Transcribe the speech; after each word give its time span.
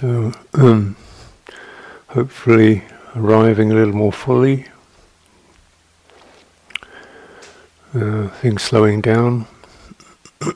So, 0.00 0.32
um, 0.54 0.96
hopefully, 2.08 2.84
arriving 3.14 3.70
a 3.70 3.74
little 3.74 3.92
more 3.92 4.14
fully, 4.14 4.64
uh, 7.92 8.28
things 8.28 8.62
slowing 8.62 9.02
down, 9.02 9.46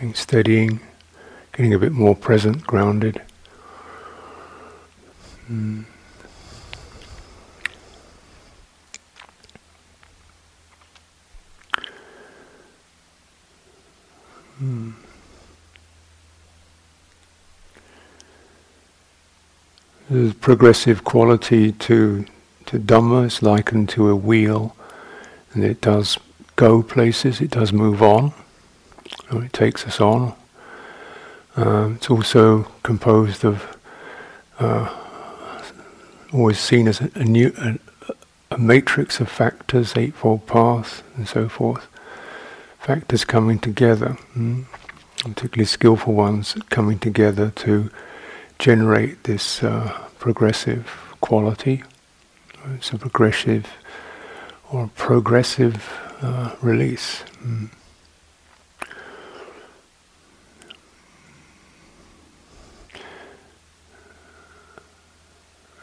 things 0.00 0.18
steadying, 0.18 0.80
getting 1.52 1.74
a 1.74 1.78
bit 1.78 1.92
more 1.92 2.16
present, 2.16 2.66
grounded. 2.66 3.22
Mm. 5.48 5.84
Progressive 20.40 21.04
quality 21.04 21.72
to 21.72 22.24
to 22.66 22.78
Dhamma. 22.78 23.26
It's 23.26 23.42
likened 23.42 23.88
to 23.90 24.08
a 24.08 24.16
wheel, 24.16 24.74
and 25.52 25.64
it 25.64 25.80
does 25.80 26.18
go 26.56 26.82
places. 26.82 27.40
It 27.40 27.50
does 27.50 27.72
move 27.72 28.02
on. 28.02 28.32
it 29.32 29.52
takes 29.52 29.86
us 29.86 30.00
on. 30.00 30.34
Um, 31.56 31.96
it's 31.96 32.10
also 32.10 32.62
composed 32.82 33.44
of 33.44 33.76
uh, 34.58 34.88
always 36.32 36.58
seen 36.58 36.86
as 36.86 37.00
a, 37.00 37.10
a 37.14 37.24
new 37.24 37.52
a, 37.58 38.14
a, 38.52 38.58
matrix 38.58 39.20
of 39.20 39.28
factors, 39.28 39.96
eightfold 39.96 40.46
path, 40.46 41.02
and 41.16 41.26
so 41.26 41.48
forth. 41.48 41.88
Factors 42.78 43.24
coming 43.24 43.58
together, 43.58 44.16
mm, 44.36 44.64
particularly 45.18 45.66
skillful 45.66 46.14
ones 46.14 46.56
coming 46.70 46.98
together 46.98 47.50
to 47.56 47.90
generate 48.60 49.24
this 49.24 49.62
uh, 49.62 49.98
progressive 50.18 50.86
quality. 51.22 51.82
It's 52.74 52.92
a 52.92 52.98
progressive 52.98 53.66
or 54.70 54.90
progressive 54.94 55.88
uh, 56.20 56.54
release. 56.60 57.24
Mm. 57.42 57.70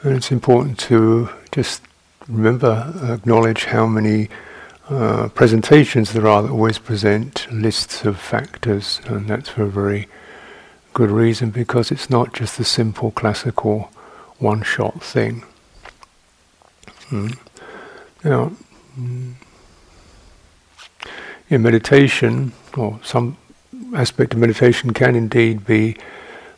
And 0.03 0.15
it's 0.15 0.31
important 0.31 0.77
to 0.81 1.29
just 1.51 1.81
remember, 2.27 2.93
acknowledge 3.09 3.65
how 3.65 3.87
many 3.87 4.29
uh, 4.87 5.29
presentations 5.29 6.13
there 6.13 6.27
are 6.27 6.43
that 6.43 6.51
always 6.51 6.77
present 6.77 7.47
lists 7.51 8.05
of 8.05 8.19
factors, 8.19 9.01
and 9.05 9.27
that's 9.27 9.49
a 9.57 9.65
very 9.65 10.07
good 10.97 11.11
reason 11.11 11.51
because 11.51 11.91
it's 11.91 12.09
not 12.09 12.33
just 12.33 12.57
the 12.57 12.65
simple 12.65 13.11
classical 13.11 13.91
one 14.39 14.63
shot 14.63 14.99
thing. 15.03 15.43
Mm. 17.11 17.37
Now, 18.23 18.51
mm, 18.99 19.35
in 21.49 21.61
meditation, 21.61 22.51
or 22.75 22.99
some 23.03 23.37
aspect 23.93 24.33
of 24.33 24.39
meditation 24.39 24.91
can 24.91 25.15
indeed 25.15 25.67
be 25.67 25.97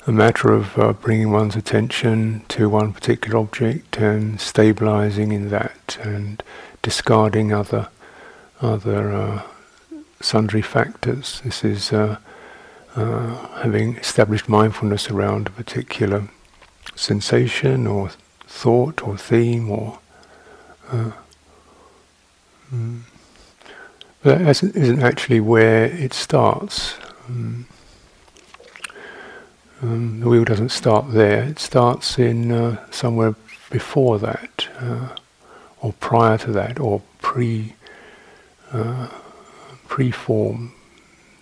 a 0.07 0.11
matter 0.13 0.53
of 0.53 0.79
uh, 0.79 0.93
bringing 0.93 1.31
one's 1.31 1.57
attention 1.57 2.43
to 2.47 2.69
one 2.69 2.93
particular 2.93 3.37
object 3.37 3.97
and 3.97 4.39
stabilizing 4.39 5.33
in 5.33 5.49
that 5.49 5.97
and 6.01 6.41
discarding 6.81 7.51
other 7.51 7.89
other 8.61 9.11
uh, 9.11 9.41
sundry 10.21 10.61
factors. 10.61 11.41
This 11.43 11.65
is 11.65 11.91
uh, 11.91 12.19
uh 12.95 13.47
having 13.61 13.95
established 13.97 14.49
mindfulness 14.49 15.09
around 15.09 15.47
a 15.47 15.51
particular 15.51 16.29
sensation 16.95 17.87
or 17.87 18.09
thought 18.47 19.01
or 19.07 19.17
theme 19.17 19.69
or 19.71 19.99
uh, 20.91 21.11
mm. 22.73 23.01
that 24.23 24.41
isn't 24.41 25.01
actually 25.01 25.39
where 25.39 25.85
it 25.85 26.13
starts. 26.13 26.95
Mm. 27.29 27.66
Um, 29.81 30.19
the 30.19 30.28
wheel 30.28 30.44
doesn't 30.44 30.69
start 30.69 31.13
there. 31.13 31.44
It 31.44 31.59
starts 31.59 32.19
in 32.19 32.51
uh, 32.51 32.91
somewhere 32.91 33.35
before 33.69 34.19
that, 34.19 34.67
uh, 34.79 35.16
or 35.79 35.94
prior 35.94 36.38
to 36.39 36.51
that, 36.51 36.79
or 36.79 37.01
pre 37.22 37.75
uh, 38.73 39.07
pre-form, 39.88 40.73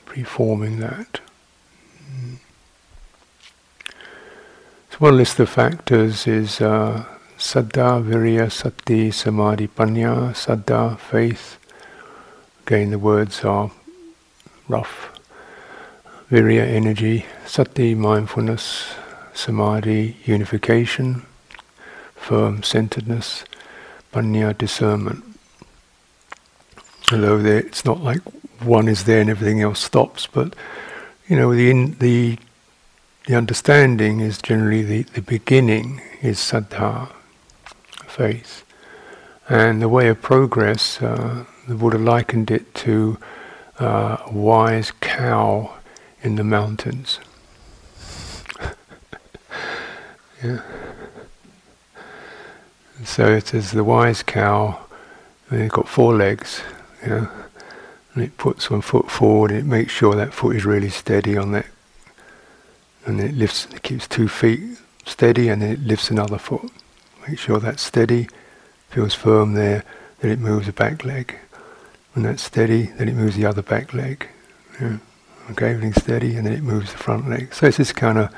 pre-forming 0.05 0.79
that. 0.79 1.19
So 4.89 4.97
one 4.99 5.17
list 5.17 5.39
of 5.39 5.49
factors 5.49 6.25
is 6.27 6.59
uh, 6.59 7.05
Saddha, 7.37 8.03
Virya, 8.03 8.51
Sati, 8.51 9.11
Samadhi, 9.11 9.67
Panya. 9.67 10.33
Saddha, 10.33 10.97
faith. 10.97 11.59
Again, 12.65 12.89
the 12.89 12.97
words 12.97 13.43
are 13.43 13.69
rough. 14.67 15.11
Virya, 16.31 16.65
energy. 16.65 17.25
Sati, 17.45 17.93
mindfulness. 17.93 18.95
Samadhi, 19.33 20.17
unification. 20.25 21.23
Firm 22.15 22.63
centeredness. 22.63 23.45
Panya, 24.11 24.57
discernment. 24.57 25.23
Although 27.11 27.45
it's 27.45 27.85
not 27.85 28.01
like 28.01 28.21
one 28.63 28.87
is 28.87 29.03
there 29.03 29.21
and 29.21 29.29
everything 29.29 29.61
else 29.61 29.79
stops, 29.79 30.25
but 30.25 30.55
you 31.27 31.35
know 31.35 31.53
the 31.53 31.69
in, 31.69 31.97
the 31.99 32.37
the 33.27 33.35
understanding 33.35 34.21
is 34.21 34.41
generally 34.41 34.83
the, 34.83 35.03
the 35.03 35.21
beginning 35.21 36.01
is 36.21 36.37
saddha, 36.39 37.09
faith. 38.05 38.63
And 39.49 39.81
the 39.81 39.89
way 39.89 40.07
of 40.07 40.21
progress, 40.21 41.01
uh, 41.01 41.43
the 41.67 41.75
Buddha 41.75 41.97
likened 41.97 42.49
it 42.51 42.73
to 42.75 43.17
uh, 43.81 44.17
a 44.25 44.31
wise 44.31 44.91
cow 45.01 45.73
in 46.21 46.35
the 46.35 46.45
mountains. 46.45 47.19
yeah. 50.41 50.61
So 53.03 53.27
it 53.27 53.53
is 53.53 53.71
the 53.71 53.83
wise 53.83 54.23
cow, 54.23 54.79
it's 55.51 55.73
got 55.73 55.89
four 55.89 56.15
legs, 56.15 56.61
yeah, 57.05 57.27
and 58.17 58.25
it 58.25 58.37
puts 58.37 58.69
one 58.69 58.81
foot 58.81 59.11
forward, 59.11 59.51
and 59.51 59.59
it 59.59 59.65
makes 59.65 59.93
sure 59.93 60.15
that 60.15 60.33
foot 60.33 60.55
is 60.55 60.65
really 60.65 60.89
steady 60.89 61.37
on 61.37 61.51
that 61.51 61.67
and 63.07 63.21
it 63.21 63.33
lifts, 63.33 63.65
it 63.73 63.81
keeps 63.83 64.07
two 64.07 64.27
feet 64.27 64.77
steady, 65.05 65.47
and 65.47 65.61
then 65.61 65.71
it 65.71 65.79
lifts 65.79 66.11
another 66.11 66.37
foot. 66.37 66.69
Make 67.27 67.39
sure 67.39 67.59
that's 67.59 67.81
steady, 67.81 68.27
feels 68.89 69.13
firm 69.13 69.53
there. 69.53 69.83
Then 70.19 70.31
it 70.31 70.39
moves 70.39 70.65
the 70.65 70.73
back 70.73 71.05
leg. 71.05 71.37
When 72.13 72.23
that's 72.23 72.43
steady, 72.43 72.83
then 72.97 73.07
it 73.07 73.15
moves 73.15 73.37
the 73.37 73.45
other 73.45 73.61
back 73.61 73.93
leg. 73.93 74.27
Yeah. 74.81 74.97
Okay, 75.51 75.69
everything's 75.69 76.03
steady, 76.03 76.35
and 76.35 76.45
then 76.45 76.53
it 76.53 76.63
moves 76.63 76.91
the 76.91 76.97
front 76.97 77.29
leg. 77.29 77.53
So 77.53 77.67
it's 77.67 77.77
this 77.77 77.93
kind 77.93 78.17
of 78.17 78.35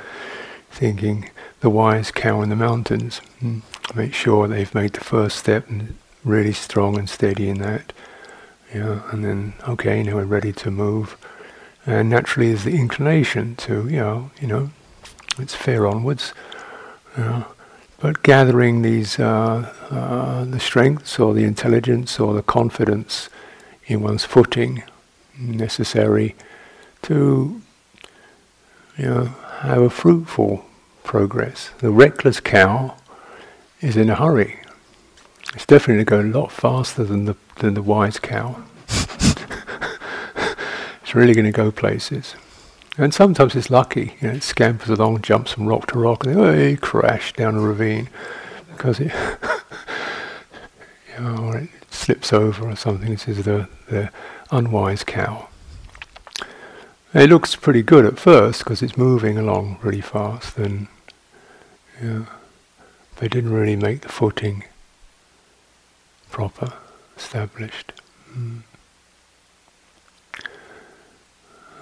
thinking 0.70 1.32
the 1.62 1.72
wise 1.72 2.12
cow 2.12 2.42
in 2.42 2.50
the 2.50 2.56
mountains. 2.56 3.22
Mm. 3.42 3.64
Make 3.96 4.14
sure 4.14 4.48
they've 4.48 4.76
made 4.76 4.94
the 4.94 5.04
first 5.04 5.38
step 5.38 5.68
and 5.68 5.96
really 6.24 6.54
strong 6.54 7.00
and 7.00 7.10
steady 7.10 7.50
in 7.50 7.58
that. 7.60 7.92
Yeah, 8.74 9.02
and 9.12 9.26
then 9.26 9.54
okay, 9.68 10.04
now 10.04 10.16
we're 10.16 10.26
ready 10.26 10.54
to 10.54 10.70
move. 10.72 11.18
And 11.86 12.10
naturally, 12.10 12.50
there's 12.50 12.66
the 12.66 12.78
inclination 12.78 13.56
to, 13.58 13.88
you 13.90 13.98
know, 13.98 14.32
you 14.40 14.48
know, 14.48 14.70
it's 15.40 15.56
fair 15.56 15.88
onwards. 15.88 16.34
You 17.18 17.24
know, 17.24 17.46
but 18.00 18.24
gathering 18.24 18.82
these, 18.82 19.20
uh, 19.20 19.74
uh, 19.90 20.46
the 20.46 20.60
strengths 20.60 21.20
or 21.20 21.34
the 21.34 21.44
intelligence 21.44 22.20
or 22.20 22.34
the 22.34 22.44
confidence 22.44 23.30
in 23.88 24.02
one's 24.02 24.24
footing 24.24 24.84
necessary 25.38 26.36
to, 27.02 27.62
you 28.98 29.06
know, 29.06 29.26
have 29.62 29.82
a 29.82 29.90
fruitful 29.90 30.66
progress. 31.04 31.72
The 31.80 31.90
reckless 31.90 32.40
cow 32.40 32.96
is 33.82 33.98
in 33.98 34.10
a 34.10 34.16
hurry. 34.16 34.60
It's 35.56 35.66
definitely 35.66 36.04
going 36.04 36.34
a 36.34 36.40
lot 36.40 36.52
faster 36.52 37.04
than 37.04 37.26
the 37.26 37.36
than 37.58 37.74
the 37.74 37.82
wise 37.82 38.20
cow. 38.20 38.64
It's 41.10 41.16
really 41.16 41.34
going 41.34 41.46
to 41.46 41.52
go 41.52 41.72
places. 41.72 42.36
And 42.96 43.12
sometimes 43.12 43.56
it's 43.56 43.72
lucky, 43.72 44.14
you 44.22 44.28
know, 44.28 44.36
it 44.36 44.44
scampers 44.44 44.90
along, 44.90 45.24
jumps 45.24 45.54
from 45.54 45.66
rock 45.66 45.88
to 45.88 45.98
rock, 45.98 46.24
and 46.24 46.36
then 46.36 46.76
oh, 46.76 46.78
crash 46.78 47.34
down 47.34 47.56
a 47.56 47.60
ravine 47.60 48.10
because 48.72 49.00
it, 49.00 49.12
you 51.18 51.24
know, 51.24 51.46
or 51.46 51.58
it 51.58 51.70
slips 51.90 52.32
over 52.32 52.70
or 52.70 52.76
something. 52.76 53.10
This 53.10 53.28
is 53.28 53.44
the, 53.44 53.68
the 53.88 54.12
unwise 54.52 55.04
cow. 55.04 55.48
It 57.16 57.32
looks 57.32 57.56
pretty 57.56 57.82
good 57.82 58.06
at 58.06 58.20
first 58.20 58.60
because 58.60 58.84
it's 58.84 58.96
moving 58.96 59.36
along 59.36 59.80
really 59.82 60.02
fast, 60.02 60.60
and 60.60 60.90
yeah, 62.00 62.26
they 63.16 63.28
didn't 63.28 63.52
really 63.52 63.76
make 63.76 64.02
the 64.02 64.10
footing 64.10 64.64
proper, 66.30 66.74
established. 67.18 67.94
Mm. 68.34 68.62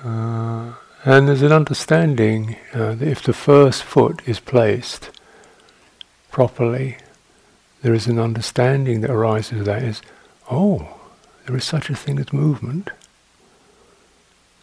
Uh, 0.04 0.74
And 1.06 1.28
there's 1.28 1.42
an 1.44 1.54
understanding 1.54 2.58
uh, 2.74 2.96
that 2.96 3.08
if 3.08 3.22
the 3.22 3.32
first 3.32 3.84
foot 3.84 4.22
is 4.26 4.42
placed 4.42 5.10
properly, 6.32 6.98
there 7.82 7.94
is 7.94 8.08
an 8.08 8.20
understanding 8.20 9.02
that 9.02 9.12
arises 9.12 9.66
that 9.66 9.84
is, 9.84 10.02
oh, 10.52 11.00
there 11.46 11.56
is 11.56 11.64
such 11.64 11.90
a 11.90 11.96
thing 11.96 12.20
as 12.20 12.34
movement. 12.34 12.90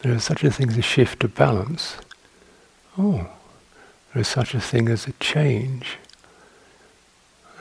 There 0.02 0.12
is 0.12 0.24
such 0.24 0.44
a 0.44 0.50
thing 0.50 0.68
as 0.68 0.76
a 0.76 0.82
shift 0.82 1.24
of 1.24 1.34
balance. 1.34 1.96
Oh, 2.98 3.26
there 4.12 4.20
is 4.20 4.28
such 4.28 4.54
a 4.54 4.60
thing 4.60 4.90
as 4.90 5.06
a 5.06 5.12
change 5.12 5.96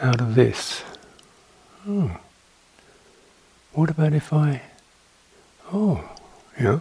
out 0.01 0.19
of 0.19 0.35
this. 0.35 0.83
Oh, 1.85 2.17
what 3.73 3.89
about 3.89 4.13
if 4.13 4.31
I, 4.31 4.61
oh, 5.73 6.09
yeah. 6.57 6.79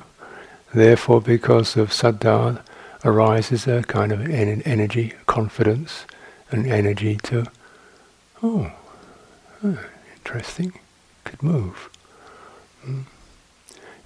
therefore 0.73 1.21
because 1.21 1.77
of 1.77 1.91
saddha 1.91 2.63
arises 3.05 3.67
a 3.67 3.83
kind 3.83 4.13
of 4.13 4.21
en- 4.21 4.63
energy, 4.63 5.15
confidence, 5.27 6.07
and 6.53 6.67
energy 6.67 7.17
to, 7.25 7.47
oh, 8.45 8.71
oh 9.65 9.79
interesting, 10.15 10.73
could 11.25 11.43
move. 11.43 11.91
Mm. 12.87 13.05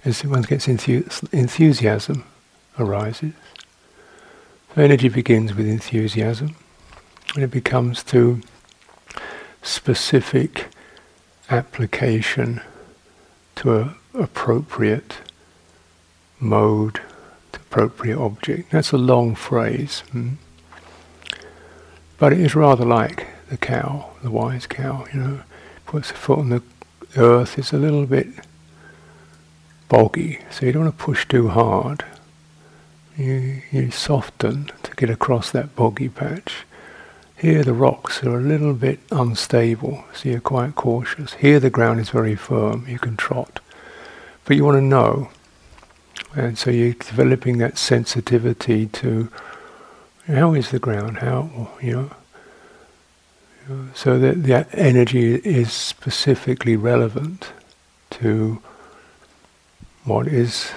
As 0.03 0.23
one 0.23 0.41
gets 0.41 0.65
enthus- 0.65 1.31
enthusiasm 1.31 2.23
arises. 2.79 3.33
So 4.73 4.81
energy 4.81 5.09
begins 5.09 5.53
with 5.53 5.67
enthusiasm, 5.67 6.55
and 7.35 7.43
it 7.43 7.51
becomes 7.51 8.03
to 8.05 8.41
specific 9.61 10.67
application 11.49 12.61
to 13.55 13.75
an 13.75 13.95
appropriate 14.13 15.17
mode, 16.39 17.01
to 17.51 17.59
appropriate 17.59 18.17
object. 18.17 18.71
That's 18.71 18.91
a 18.91 18.97
long 18.97 19.35
phrase, 19.35 20.01
hmm? 20.11 20.33
but 22.17 22.33
it 22.33 22.39
is 22.39 22.55
rather 22.55 22.85
like 22.85 23.27
the 23.49 23.57
cow, 23.57 24.11
the 24.21 24.31
wise 24.31 24.67
cow. 24.67 25.05
You 25.13 25.19
know, 25.19 25.39
puts 25.85 26.11
a 26.11 26.15
foot 26.15 26.39
on 26.39 26.49
the 26.49 26.63
earth. 27.15 27.57
It's 27.57 27.73
a 27.73 27.77
little 27.77 28.05
bit 28.05 28.27
boggy, 29.89 30.39
so 30.51 30.65
you 30.65 30.71
don't 30.71 30.83
want 30.83 30.97
to 30.97 31.03
push 31.03 31.27
too 31.27 31.47
hard. 31.49 32.03
You, 33.17 33.61
you 33.71 33.89
soften 33.89 34.71
to 34.83 34.91
get 34.95 35.09
across 35.09 35.49
that 35.51 35.75
boggy 35.75 36.09
patch. 36.09 36.65
Here 37.37 37.63
the 37.63 37.73
rocks 37.73 38.23
are 38.23 38.39
a 38.39 38.41
little 38.41 38.73
bit 38.73 38.99
unstable, 39.11 40.03
so 40.11 40.29
you're 40.29 40.39
quite 40.39 40.73
cautious. 40.73 41.33
Here 41.33 41.59
the 41.59 41.69
ground 41.69 41.99
is 41.99 42.09
very 42.09 42.35
firm, 42.35 42.87
you 42.87 42.97
can 42.97 43.15
trot. 43.15 43.59
But 44.45 44.57
you 44.57 44.65
want 44.65 44.77
to 44.77 44.81
know. 44.81 45.29
And 46.35 46.57
so 46.57 46.71
you're 46.71 46.93
developing 46.93 47.59
that 47.59 47.77
sensitivity 47.77 48.87
to 48.87 49.29
how 50.25 50.55
is 50.55 50.71
the 50.71 50.79
ground, 50.79 51.17
how, 51.17 51.69
you 51.79 52.09
know. 53.69 53.89
So 53.93 54.17
that 54.17 54.43
that 54.43 54.69
energy 54.71 55.35
is 55.35 55.71
specifically 55.71 56.75
relevant 56.75 57.51
to 58.11 58.61
what 60.05 60.27
is 60.27 60.71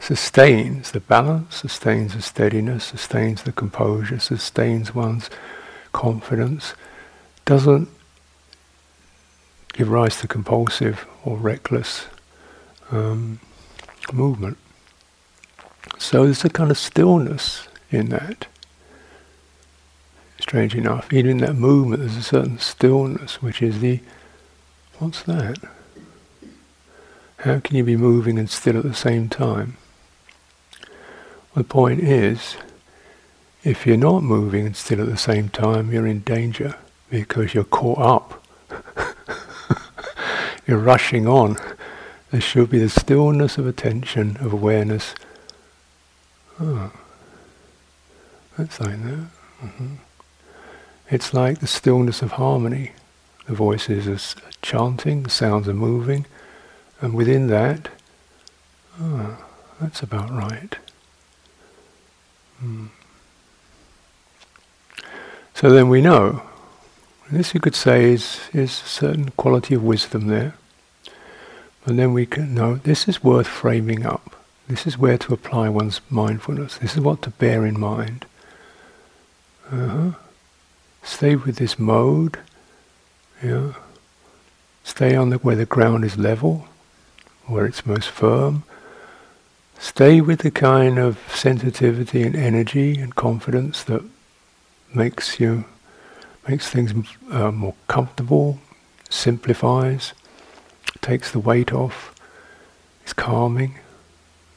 sustains 0.00 0.90
the 0.92 1.00
balance, 1.00 1.56
sustains 1.56 2.14
the 2.14 2.22
steadiness, 2.22 2.84
sustains 2.84 3.42
the 3.42 3.52
composure, 3.52 4.18
sustains 4.18 4.94
one's 4.94 5.28
confidence, 5.92 6.74
doesn't 7.44 7.88
give 9.72 9.88
rise 9.88 10.20
to 10.20 10.28
compulsive 10.28 11.06
or 11.24 11.36
reckless 11.36 12.06
um, 12.90 13.40
movement. 14.12 14.58
So 15.98 16.24
there's 16.24 16.44
a 16.44 16.50
kind 16.50 16.70
of 16.70 16.78
stillness 16.78 17.68
in 17.90 18.08
that. 18.10 18.46
Strange 20.40 20.74
enough, 20.74 21.12
even 21.12 21.32
in 21.32 21.38
that 21.38 21.54
movement, 21.54 22.00
there's 22.00 22.16
a 22.16 22.22
certain 22.22 22.58
stillness, 22.58 23.42
which 23.42 23.62
is 23.62 23.80
the 23.80 24.00
what's 24.98 25.22
that? 25.22 25.58
How 27.38 27.60
can 27.60 27.76
you 27.76 27.84
be 27.84 27.96
moving 27.96 28.38
and 28.38 28.50
still 28.50 28.76
at 28.76 28.82
the 28.82 28.94
same 28.94 29.28
time? 29.28 29.76
The 31.54 31.64
point 31.64 32.00
is, 32.00 32.56
if 33.62 33.86
you're 33.86 33.96
not 33.96 34.22
moving 34.22 34.66
and 34.66 34.76
still 34.76 35.00
at 35.00 35.08
the 35.08 35.16
same 35.16 35.48
time, 35.48 35.92
you're 35.92 36.06
in 36.06 36.20
danger 36.20 36.76
because 37.10 37.54
you're 37.54 37.64
caught 37.64 37.98
up. 37.98 38.46
you're 40.66 40.78
rushing 40.78 41.26
on. 41.26 41.56
There 42.30 42.40
should 42.40 42.70
be 42.70 42.78
the 42.78 42.88
stillness 42.88 43.58
of 43.58 43.66
attention, 43.66 44.36
of 44.38 44.52
awareness. 44.52 45.14
Oh, 46.60 46.92
that's 48.56 48.80
like 48.80 49.02
that. 49.02 49.26
Mm-hmm. 49.62 49.94
It's 51.10 51.34
like 51.34 51.58
the 51.58 51.66
stillness 51.66 52.22
of 52.22 52.32
harmony. 52.32 52.92
The 53.46 53.54
voices 53.54 54.06
are 54.06 54.40
chanting, 54.62 55.24
the 55.24 55.30
sounds 55.30 55.68
are 55.68 55.74
moving. 55.74 56.26
And 57.00 57.14
within 57.14 57.48
that, 57.48 57.88
oh, 59.00 59.38
that's 59.80 60.02
about 60.02 60.30
right. 60.30 60.76
Hmm. 62.60 62.86
So 65.60 65.68
then 65.68 65.90
we 65.90 66.00
know. 66.00 66.40
This 67.30 67.52
you 67.52 67.60
could 67.60 67.74
say 67.74 68.12
is, 68.12 68.40
is 68.54 68.70
a 68.70 68.88
certain 68.88 69.28
quality 69.32 69.74
of 69.74 69.82
wisdom 69.82 70.28
there. 70.28 70.54
And 71.84 71.98
then 71.98 72.14
we 72.14 72.24
can 72.24 72.54
know 72.54 72.76
this 72.76 73.06
is 73.06 73.22
worth 73.22 73.46
framing 73.46 74.06
up. 74.06 74.42
This 74.68 74.86
is 74.86 74.96
where 74.96 75.18
to 75.18 75.34
apply 75.34 75.68
one's 75.68 76.00
mindfulness. 76.08 76.78
This 76.78 76.94
is 76.94 77.02
what 77.02 77.20
to 77.22 77.30
bear 77.32 77.66
in 77.66 77.78
mind. 77.78 78.24
Uh-huh. 79.70 80.12
Stay 81.02 81.36
with 81.36 81.56
this 81.56 81.78
mode. 81.78 82.38
Yeah. 83.42 83.74
Stay 84.82 85.14
on 85.14 85.28
the 85.28 85.36
where 85.36 85.56
the 85.56 85.66
ground 85.66 86.06
is 86.06 86.16
level 86.16 86.68
where 87.44 87.66
it's 87.66 87.84
most 87.84 88.08
firm. 88.08 88.64
Stay 89.78 90.22
with 90.22 90.38
the 90.38 90.50
kind 90.50 90.98
of 90.98 91.18
sensitivity 91.34 92.22
and 92.22 92.34
energy 92.34 92.98
and 92.98 93.14
confidence 93.14 93.84
that 93.84 94.02
makes 94.94 95.40
you 95.40 95.64
makes 96.48 96.68
things 96.68 96.92
uh, 97.30 97.50
more 97.50 97.74
comfortable, 97.86 98.58
simplifies, 99.08 100.14
takes 101.00 101.30
the 101.30 101.38
weight 101.38 101.72
off, 101.72 102.14
is 103.04 103.12
calming. 103.12 103.78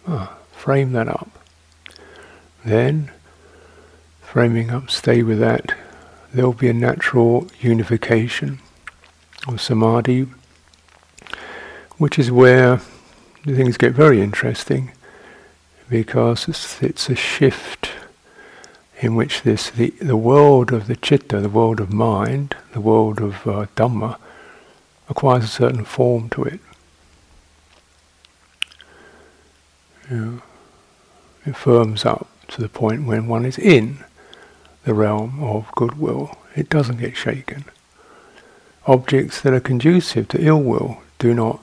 Ah, 0.08 0.38
frame 0.52 0.92
that 0.94 1.08
up. 1.08 1.30
Then, 2.66 3.12
framing 4.22 4.72
up, 4.72 4.90
stay 4.90 5.24
with 5.24 5.40
that. 5.40 5.76
There 6.34 6.46
will 6.46 6.54
be 6.54 6.70
a 6.70 6.74
natural 6.74 7.48
unification 7.60 8.60
of 9.48 9.62
samadhi 9.62 10.28
which 11.98 12.18
is 12.18 12.32
where 12.32 12.82
things 13.46 13.78
get 13.78 13.94
very 13.94 14.22
interesting 14.22 14.92
because 15.90 16.48
it's, 16.48 16.82
it's 16.82 17.10
a 17.10 17.16
shift 17.16 17.83
in 19.02 19.16
which 19.16 19.42
this 19.42 19.70
the, 19.70 19.90
the 20.02 20.18
world 20.18 20.72
of 20.72 20.88
the 20.88 20.96
chitta, 20.96 21.40
the 21.40 21.50
world 21.50 21.80
of 21.80 21.92
mind, 21.92 22.56
the 22.74 22.82
world 22.82 23.20
of 23.20 23.48
uh, 23.48 23.66
Dhamma, 23.76 24.18
acquires 25.10 25.44
a 25.44 25.48
certain 25.48 25.84
form 25.84 26.30
to 26.30 26.44
it. 26.44 26.60
It 31.46 31.56
firms 31.56 32.06
up 32.06 32.28
to 32.50 32.62
the 32.62 32.70
point 32.70 33.06
when 33.06 33.28
one 33.28 33.46
is 33.46 33.58
in 33.58 34.04
the 34.86 34.94
realm 34.94 35.44
of 35.44 35.72
goodwill. 35.76 36.38
It 36.56 36.70
doesn't 36.70 36.98
get 36.98 37.18
shaken. 37.18 37.66
Objects 38.86 39.42
that 39.42 39.54
are 39.54 39.60
conducive 39.60 40.28
to 40.30 40.42
ill 40.46 40.62
will 40.62 41.02
do 41.20 41.34
not 41.34 41.60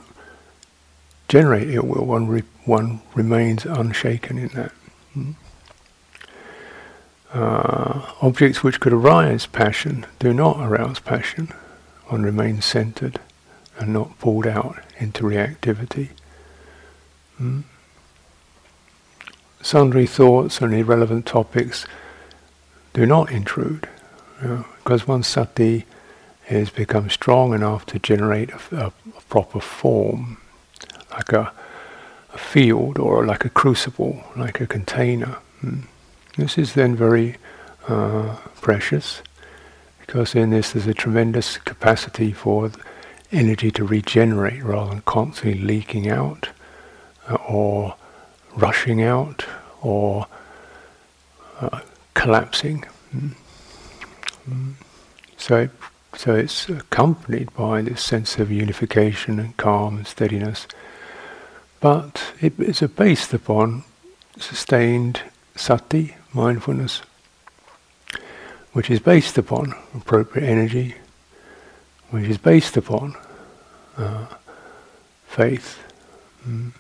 generate 1.29 1.69
ill 1.71 1.87
will, 1.87 2.05
one, 2.05 2.27
re- 2.27 2.43
one 2.65 3.01
remains 3.15 3.65
unshaken 3.65 4.39
in 4.39 4.49
that. 4.49 4.73
Hmm? 5.15 5.33
Uh, 7.33 8.13
objects 8.23 8.65
which 8.65 8.81
could 8.81 8.93
arouse 8.93 9.47
passion 9.47 10.05
do 10.19 10.35
not 10.35 10.59
arouse 10.59 10.99
passion. 10.99 11.53
One 12.09 12.25
remains 12.25 12.65
centered 12.65 13.21
and 13.79 13.93
not 13.93 14.19
pulled 14.19 14.49
out 14.49 14.79
into 14.99 15.23
reactivity. 15.23 16.09
Hmm? 17.39 17.61
Sundry 19.63 20.07
thoughts 20.07 20.61
and 20.61 20.75
irrelevant 20.75 21.25
topics 21.25 21.87
do 22.95 23.07
not 23.07 23.31
intrude, 23.31 23.89
you 24.43 24.49
know, 24.49 24.67
because 24.79 25.07
once 25.07 25.29
sati 25.29 25.87
has 26.47 26.71
become 26.71 27.09
strong 27.09 27.55
enough 27.55 27.87
to 27.87 28.01
generate 28.01 28.51
a, 28.51 28.61
a, 28.73 28.87
a 28.87 29.21
proper 29.29 29.61
form, 29.61 30.39
like 31.13 31.33
a, 31.33 31.53
a 32.35 32.39
field 32.39 32.99
or 32.99 33.25
like 33.25 33.45
a 33.45 33.51
crucible, 33.51 34.25
like 34.37 34.61
a 34.61 34.67
container. 34.67 35.39
Hmm. 35.61 35.83
This 36.41 36.57
is 36.57 36.73
then 36.73 36.97
very 36.97 37.37
uh, 37.87 38.35
precious 38.63 39.21
because 40.01 40.35
in 40.35 40.49
this 40.49 40.73
there's 40.73 40.87
a 40.87 40.95
tremendous 40.95 41.59
capacity 41.59 42.33
for 42.33 42.73
energy 43.31 43.71
to 43.73 43.85
regenerate 43.85 44.65
rather 44.65 44.89
than 44.89 45.03
constantly 45.03 45.61
leaking 45.61 46.09
out 46.09 46.49
uh, 47.29 47.35
or 47.47 47.95
rushing 48.57 49.03
out 49.03 49.45
or 49.83 50.27
uh, 51.61 51.81
collapsing. 52.15 52.87
Mm. 53.15 53.33
Mm. 54.49 54.73
So, 55.37 55.57
it, 55.59 55.71
so 56.17 56.35
it's 56.35 56.71
accompanied 56.71 57.53
by 57.53 57.83
this 57.83 58.03
sense 58.03 58.39
of 58.39 58.51
unification 58.51 59.39
and 59.39 59.55
calm 59.59 59.99
and 59.99 60.07
steadiness, 60.07 60.67
but 61.81 62.33
it 62.41 62.59
is 62.59 62.81
based 62.81 63.35
upon 63.35 63.85
sustained 64.39 65.21
sati, 65.55 66.15
mindfulness, 66.33 67.03
which 68.73 68.91
is 68.91 69.01
based 69.01 69.39
upon 69.39 69.75
appropriate 69.95 70.47
energy, 70.47 70.95
which 72.11 72.29
is 72.29 72.39
based 72.39 72.77
upon 72.77 73.17
uh, 73.97 74.27
faith. 75.27 75.83
Mm. 76.47 76.73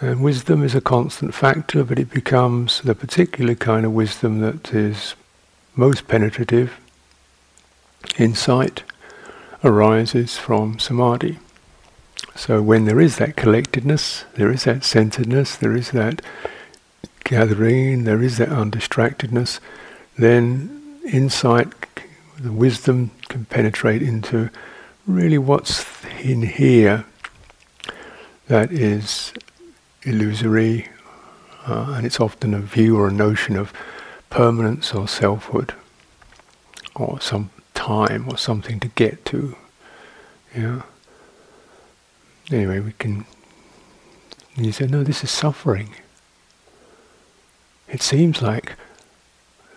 And 0.00 0.22
wisdom 0.22 0.62
is 0.62 0.76
a 0.76 0.80
constant 0.80 1.34
factor, 1.34 1.82
but 1.82 1.98
it 1.98 2.10
becomes 2.10 2.80
the 2.82 2.94
particular 2.94 3.56
kind 3.56 3.84
of 3.84 3.92
wisdom 3.92 4.40
that 4.40 4.72
is 4.72 5.14
most 5.74 6.06
penetrative. 6.06 6.78
Insight 8.16 8.84
arises 9.64 10.38
from 10.38 10.78
samadhi. 10.78 11.38
So 12.36 12.62
when 12.62 12.84
there 12.84 13.00
is 13.00 13.16
that 13.16 13.36
collectedness, 13.36 14.24
there 14.34 14.52
is 14.52 14.64
that 14.64 14.84
centeredness, 14.84 15.56
there 15.56 15.76
is 15.76 15.90
that 15.90 16.22
gathering, 17.28 18.04
there 18.04 18.22
is 18.22 18.38
that 18.38 18.48
undistractedness, 18.48 19.60
then 20.16 20.98
insight, 21.12 21.68
the 22.40 22.50
wisdom 22.50 23.10
can 23.28 23.44
penetrate 23.44 24.02
into 24.02 24.48
really 25.06 25.36
what's 25.36 25.84
in 26.22 26.40
here 26.42 27.04
that 28.46 28.72
is 28.72 29.34
illusory, 30.04 30.88
uh, 31.66 31.92
and 31.96 32.06
it's 32.06 32.18
often 32.18 32.54
a 32.54 32.60
view 32.60 32.96
or 32.98 33.08
a 33.08 33.12
notion 33.12 33.56
of 33.58 33.74
permanence 34.30 34.94
or 34.94 35.06
selfhood, 35.06 35.74
or 36.94 37.20
some 37.20 37.50
time 37.74 38.26
or 38.30 38.38
something 38.38 38.80
to 38.80 38.88
get 38.88 39.22
to. 39.26 39.54
Yeah. 40.56 40.82
Anyway, 42.50 42.80
we 42.80 42.92
can. 42.92 43.26
You 44.56 44.72
say, 44.72 44.86
no, 44.86 45.04
this 45.04 45.22
is 45.22 45.30
suffering. 45.30 45.94
It 47.90 48.02
seems 48.02 48.42
like 48.42 48.74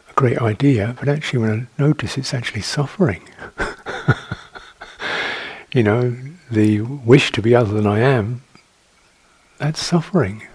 a 0.10 0.14
great 0.14 0.40
idea, 0.40 0.96
but 1.00 1.08
actually, 1.08 1.40
when 1.40 1.68
I 1.78 1.82
notice, 1.82 2.18
it's 2.18 2.34
actually 2.34 2.62
suffering. 2.62 3.24
you 5.74 5.84
know, 5.84 6.16
the 6.50 6.82
wish 6.82 7.32
to 7.32 7.42
be 7.42 7.56
other 7.56 7.74
than 7.74 7.88
I 7.88 8.00
am 8.00 8.42
that's 9.62 9.86
suffering. 9.86 10.48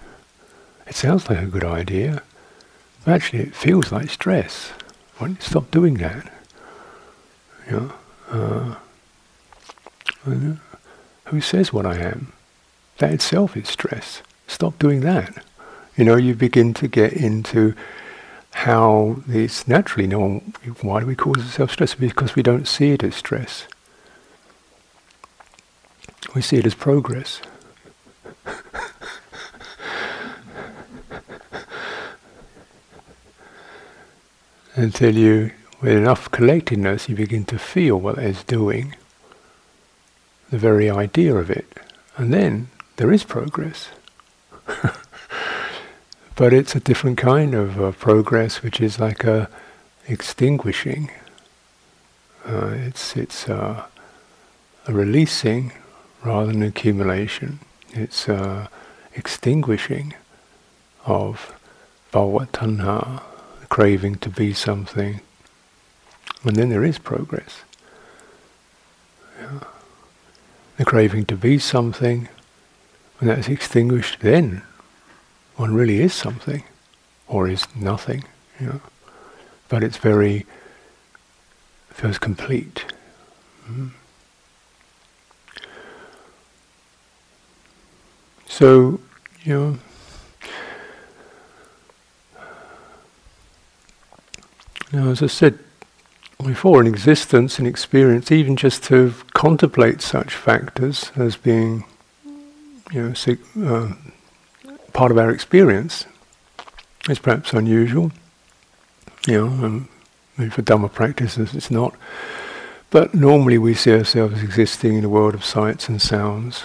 It 0.85 0.93
sounds 0.93 1.29
like 1.29 1.39
a 1.39 1.45
good 1.45 1.63
idea, 1.63 2.23
but 3.05 3.13
actually 3.13 3.39
it 3.39 3.55
feels 3.55 3.89
like 3.89 4.09
stress. 4.09 4.71
Why 5.17 5.27
don't 5.27 5.37
you 5.37 5.41
stop 5.41 5.71
doing 5.71 5.93
that? 5.93 6.29
You 7.67 7.71
know, 7.71 7.93
uh, 8.29 8.75
who 11.27 11.39
says 11.39 11.71
what 11.71 11.85
I 11.85 11.99
am? 11.99 12.33
That 12.97 13.13
itself 13.13 13.55
is 13.55 13.69
stress. 13.69 14.21
Stop 14.45 14.77
doing 14.77 14.99
that. 15.01 15.41
You 15.97 16.05
know, 16.05 16.15
you 16.15 16.35
begin 16.35 16.73
to 16.75 16.87
get 16.87 17.11
into 17.13 17.73
how 18.51 19.17
this 19.25 19.67
naturally, 19.67 20.05
no 20.05 20.19
one, 20.19 20.53
why 20.81 20.99
do 20.99 21.07
we 21.07 21.15
cause 21.15 21.39
ourselves 21.39 21.73
stress? 21.73 21.95
Because 21.95 22.35
we 22.35 22.43
don't 22.43 22.67
see 22.67 22.91
it 22.91 23.03
as 23.03 23.15
stress. 23.15 23.65
We 26.35 26.43
see 26.43 26.57
it 26.57 26.67
as 26.67 26.75
progress. 26.75 27.41
until 34.75 35.15
you, 35.15 35.51
with 35.81 35.93
enough 35.93 36.29
collectedness, 36.29 37.09
you 37.09 37.15
begin 37.15 37.43
to 37.45 37.57
feel 37.57 37.99
what 37.99 38.19
it's 38.19 38.43
doing, 38.43 38.95
the 40.51 40.59
very 40.59 40.91
idea 40.91 41.35
of 41.35 41.49
it, 41.49 41.65
and 42.17 42.31
then 42.31 42.69
there 42.97 43.11
is 43.11 43.23
progress. 43.23 43.89
but 46.37 46.53
it's 46.53 46.75
a 46.75 46.79
different 46.79 47.17
kind 47.17 47.55
of 47.55 47.81
uh, 47.81 47.91
progress, 47.91 48.61
which 48.61 48.79
is 48.79 48.99
like 48.99 49.23
a 49.23 49.49
extinguishing. 50.07 51.09
Uh, 52.47 52.67
it's 52.67 53.17
it's 53.17 53.49
uh, 53.49 53.85
a 54.87 54.93
releasing 54.93 55.73
rather 56.23 56.51
than 56.51 56.61
accumulation. 56.61 57.59
It's 57.89 58.29
uh, 58.29 58.67
extinguishing 59.15 60.13
of 61.05 61.53
tanha, 62.13 63.23
craving 63.69 64.15
to 64.19 64.29
be 64.29 64.53
something, 64.53 65.21
and 66.43 66.55
then 66.55 66.69
there 66.69 66.85
is 66.85 66.99
progress. 66.99 67.61
Yeah. 69.41 69.59
The 70.77 70.85
craving 70.85 71.25
to 71.25 71.35
be 71.35 71.57
something, 71.57 72.29
when 73.17 73.27
that's 73.29 73.49
extinguished, 73.49 74.19
then 74.19 74.61
one 75.57 75.73
really 75.73 75.99
is 75.99 76.13
something, 76.13 76.63
or 77.27 77.47
is 77.47 77.67
nothing. 77.75 78.23
You 78.59 78.67
know? 78.67 78.81
But 79.69 79.83
it's 79.83 79.97
very 79.97 80.45
feels 81.91 82.17
complete. 82.17 82.85
Mm. 83.69 83.89
So, 88.47 88.99
you 89.43 89.53
know, 89.53 89.77
Now, 94.93 95.09
as 95.09 95.21
I 95.21 95.27
said 95.27 95.59
before, 96.41 96.79
in 96.79 96.87
existence 96.87 97.59
and 97.59 97.67
experience, 97.67 98.31
even 98.31 98.55
just 98.55 98.83
to 98.85 99.13
contemplate 99.33 100.01
such 100.01 100.33
factors 100.33 101.11
as 101.17 101.35
being, 101.35 101.83
you 102.93 103.13
know, 103.13 103.13
uh, 103.67 103.93
part 104.97 105.11
of 105.11 105.17
our 105.19 105.29
experience 105.29 106.07
is 107.07 107.19
perhaps 107.19 107.53
unusual. 107.53 108.11
You 109.27 109.45
know, 109.45 109.65
um, 109.65 109.89
maybe 110.37 110.49
for 110.49 110.63
Dhamma 110.63 110.91
practices 110.91 111.53
it's 111.53 111.69
not. 111.69 111.93
But 112.89 113.13
normally 113.13 113.59
we 113.59 113.75
see 113.75 113.93
ourselves 113.93 114.41
existing 114.41 114.97
in 114.97 115.05
a 115.05 115.09
world 115.09 115.35
of 115.35 115.45
sights 115.45 115.87
and 115.87 116.01
sounds 116.01 116.63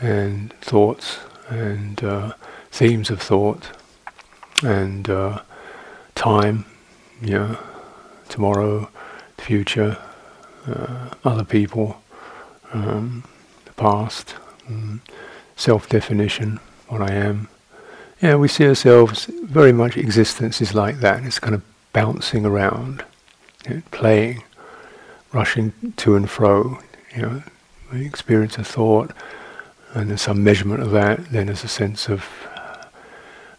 and 0.00 0.52
thoughts 0.54 1.20
and 1.48 2.02
uh, 2.02 2.32
themes 2.72 3.10
of 3.10 3.22
thought 3.22 3.70
and 4.64 5.08
uh, 5.08 5.42
time 6.16 6.64
yeah, 7.22 7.54
tomorrow, 8.28 8.90
the 9.36 9.42
future, 9.42 9.98
uh, 10.66 11.10
other 11.24 11.44
people, 11.44 12.02
um, 12.72 13.22
the 13.66 13.72
past, 13.74 14.34
um, 14.66 15.00
self-definition, 15.54 16.58
what 16.88 17.02
I 17.02 17.12
am. 17.12 17.48
Yeah, 18.20 18.36
we 18.36 18.48
see 18.48 18.66
ourselves 18.66 19.26
very 19.26 19.72
much. 19.72 19.96
Existence 19.96 20.60
is 20.60 20.74
like 20.74 21.00
that. 21.00 21.24
It's 21.24 21.38
kind 21.38 21.54
of 21.54 21.62
bouncing 21.92 22.46
around, 22.46 23.04
you 23.68 23.76
know, 23.76 23.82
playing, 23.90 24.42
rushing 25.32 25.72
to 25.96 26.16
and 26.16 26.28
fro. 26.28 26.78
You 27.14 27.22
know, 27.22 27.42
we 27.92 28.06
experience 28.06 28.56
a 28.58 28.64
thought, 28.64 29.12
and 29.92 30.10
there's 30.10 30.22
some 30.22 30.42
measurement 30.42 30.82
of 30.82 30.90
that. 30.92 31.30
Then 31.30 31.46
there's 31.46 31.64
a 31.64 31.68
sense 31.68 32.08
of 32.08 32.24
uh, 32.56 32.84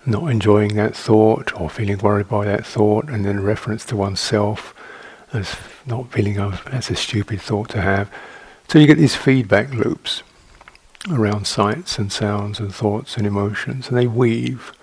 not 0.06 0.32
enjoying 0.32 0.76
that 0.76 0.96
thought 0.96 1.60
or 1.60 1.70
feeling 1.70 1.98
worried 2.00 2.30
by 2.30 2.46
that 2.46 2.66
thought, 2.66 3.10
and 3.10 3.26
then 3.26 3.42
reference 3.42 3.86
to 3.86 3.96
oneself 3.96 4.74
as 5.34 5.56
not 5.86 6.12
feeling 6.12 6.40
of 6.40 6.64
that's 6.72 6.90
a 6.90 6.96
stupid 6.96 7.42
thought 7.42 7.70
to 7.70 7.82
have. 7.82 8.10
So 8.68 8.80
you 8.80 8.88
get 8.88 8.98
these 8.98 9.16
feedback 9.16 9.74
loops 9.74 10.24
around 11.12 11.46
sights 11.46 11.98
and 11.98 12.12
sounds 12.12 12.60
and 12.60 12.74
thoughts 12.74 13.18
and 13.18 13.28
emotions, 13.28 13.90
and 13.90 13.98
they 13.98 14.08
weave. 14.08 14.74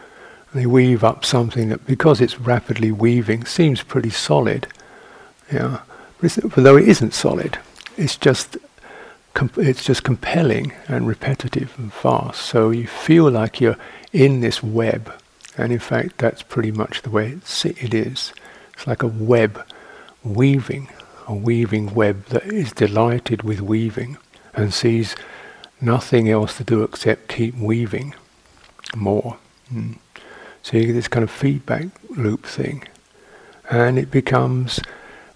And 0.52 0.60
they 0.60 0.66
weave 0.66 1.02
up 1.02 1.24
something 1.24 1.70
that, 1.70 1.86
because 1.86 2.20
it's 2.20 2.38
rapidly 2.38 2.92
weaving, 2.92 3.44
seems 3.44 3.82
pretty 3.82 4.10
solid. 4.10 4.66
Yeah, 5.52 5.80
but, 6.20 6.32
though 6.54 6.76
it 6.76 6.88
isn't 6.88 7.14
solid, 7.14 7.58
it's 7.96 8.16
just 8.16 8.56
it's 9.56 9.84
just 9.84 10.02
compelling 10.02 10.72
and 10.88 11.06
repetitive 11.06 11.74
and 11.78 11.92
fast. 11.92 12.42
So 12.42 12.70
you 12.70 12.86
feel 12.86 13.30
like 13.30 13.60
you're 13.60 13.78
in 14.12 14.40
this 14.40 14.62
web, 14.62 15.12
and 15.56 15.72
in 15.72 15.78
fact, 15.78 16.18
that's 16.18 16.42
pretty 16.42 16.70
much 16.70 17.02
the 17.02 17.10
way 17.10 17.38
it 17.64 17.94
is. 17.94 18.32
It's 18.74 18.86
like 18.86 19.02
a 19.02 19.08
web 19.08 19.66
weaving, 20.22 20.88
a 21.26 21.34
weaving 21.34 21.94
web 21.94 22.26
that 22.26 22.44
is 22.44 22.72
delighted 22.72 23.42
with 23.42 23.60
weaving 23.60 24.16
and 24.54 24.72
sees 24.72 25.16
nothing 25.82 26.30
else 26.30 26.56
to 26.56 26.64
do 26.64 26.82
except 26.82 27.28
keep 27.28 27.56
weaving 27.56 28.14
more. 28.94 29.38
Mm. 29.72 29.98
So 30.62 30.76
you 30.76 30.86
get 30.86 30.92
this 30.92 31.08
kind 31.08 31.24
of 31.24 31.30
feedback 31.30 31.86
loop 32.10 32.46
thing, 32.46 32.86
and 33.68 33.98
it 33.98 34.10
becomes 34.10 34.80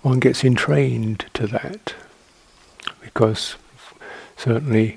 one 0.03 0.21
gets 0.21 0.45
entrained 0.45 1.27
to 1.35 1.47
that 1.49 1.95
because 3.01 3.57
certainly 4.37 4.97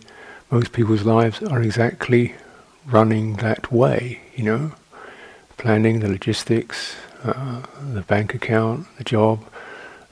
most 0.52 0.72
people's 0.72 1.04
lives 1.04 1.42
are 1.44 1.62
exactly 1.62 2.36
running 2.86 3.38
that 3.38 3.72
way, 3.72 4.22
you 4.36 4.44
know, 4.44 4.72
planning 5.58 6.00
the 6.00 6.08
logistics, 6.08 6.96
uh, 7.24 7.62
the 7.94 8.02
bank 8.02 8.34
account, 8.34 8.86
the 8.98 9.04
job, 9.04 9.44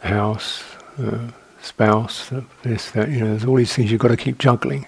the 0.02 0.08
house, 0.08 0.64
uh, 1.00 1.30
spouse, 1.62 2.32
this, 2.64 2.92
that, 2.92 3.10
you 3.10 3.20
know, 3.20 3.28
there's 3.28 3.46
all 3.46 3.56
these 3.56 3.74
things 3.74 3.92
you've 3.92 4.02
got 4.02 4.10
to 4.10 4.18
keep 4.18 4.38
juggling. 4.38 4.86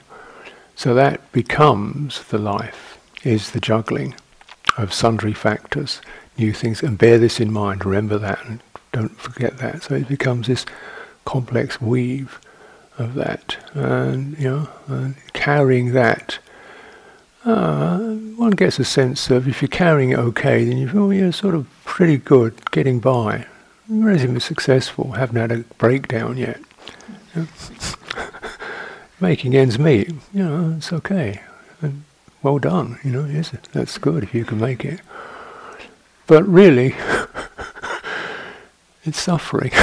So 0.79 0.93
that 0.93 1.33
becomes 1.33 2.23
the 2.29 2.37
life, 2.37 2.97
is 3.25 3.51
the 3.51 3.59
juggling 3.59 4.15
of 4.77 4.93
sundry 4.93 5.33
factors, 5.33 5.99
new 6.37 6.53
things, 6.53 6.81
and 6.81 6.97
bear 6.97 7.17
this 7.17 7.41
in 7.41 7.51
mind, 7.51 7.85
remember 7.85 8.17
that, 8.17 8.39
and 8.45 8.63
don't 8.93 9.19
forget 9.19 9.57
that. 9.57 9.83
So 9.83 9.95
it 9.95 10.07
becomes 10.07 10.47
this 10.47 10.65
complex 11.25 11.81
weave 11.81 12.39
of 12.97 13.15
that, 13.15 13.57
and 13.73 14.37
you 14.37 14.49
know, 14.49 14.69
and 14.87 15.15
carrying 15.33 15.91
that. 15.91 16.39
Uh, 17.43 17.97
one 18.37 18.51
gets 18.51 18.79
a 18.79 18.85
sense 18.85 19.29
of 19.29 19.49
if 19.49 19.61
you're 19.61 19.67
carrying 19.67 20.11
it 20.11 20.19
okay, 20.19 20.63
then 20.63 20.77
you 20.77 20.87
feel 20.87 21.03
oh, 21.03 21.09
you're 21.09 21.33
sort 21.33 21.55
of 21.55 21.67
pretty 21.83 22.15
good 22.15 22.71
getting 22.71 23.01
by, 23.01 23.45
relatively 23.89 24.39
successful, 24.39 25.11
haven't 25.11 25.35
had 25.35 25.51
a 25.51 25.57
breakdown 25.77 26.37
yet. 26.37 26.61
Making 29.21 29.55
ends 29.55 29.77
meet, 29.77 30.09
you 30.33 30.43
know, 30.43 30.75
it's 30.77 30.93
okay. 30.93 31.41
And 31.81 32.03
well 32.41 32.57
done, 32.57 32.99
you 33.03 33.11
know, 33.11 33.25
yes, 33.25 33.51
that's 33.73 33.97
good 33.97 34.23
if 34.23 34.33
you 34.33 34.45
can 34.45 34.59
make 34.59 34.85
it. 34.85 35.01
But 36.25 36.47
really, 36.47 36.95
it's 39.03 39.19
suffering. 39.19 39.71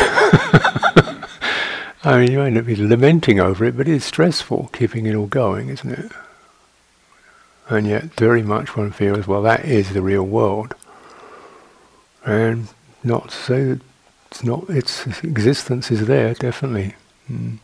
I 2.07 2.19
mean, 2.21 2.31
you 2.31 2.51
not 2.51 2.67
be 2.67 2.77
lamenting 2.77 3.41
over 3.41 3.65
it, 3.65 3.77
but 3.77 3.89
it's 3.89 4.05
stressful 4.05 4.71
keeping 4.73 5.07
it 5.07 5.15
all 5.15 5.27
going, 5.27 5.71
isn't 5.71 5.91
it? 5.91 6.13
And 7.69 7.87
yet, 7.87 8.05
very 8.15 8.43
much 8.43 8.77
one 8.77 8.93
feels, 8.93 9.27
well, 9.27 9.43
that 9.43 9.65
is 9.65 9.93
the 9.93 10.03
real 10.03 10.23
world. 10.23 10.75
And 12.25 12.69
not 13.03 13.31
to 13.31 13.37
say 13.37 13.65
that 13.65 13.81
it's 14.31 14.45
not, 14.45 14.71
its 14.71 15.07
existence 15.25 15.91
is 15.91 16.07
there, 16.07 16.35
definitely. 16.35 16.95
Mm. 17.31 17.59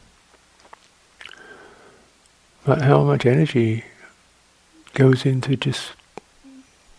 But 2.65 2.83
how 2.83 3.03
much 3.03 3.27
energy 3.27 3.85
goes 4.95 5.27
into 5.27 5.57
just 5.57 5.93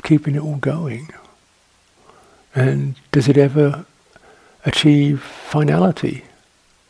keeping 0.04 0.36
it 0.36 0.42
all 0.42 0.58
going? 0.58 1.10
And 2.54 2.96
does 3.12 3.28
it 3.28 3.38
ever 3.38 3.86
achieve 4.66 5.22
finality? 5.22 6.24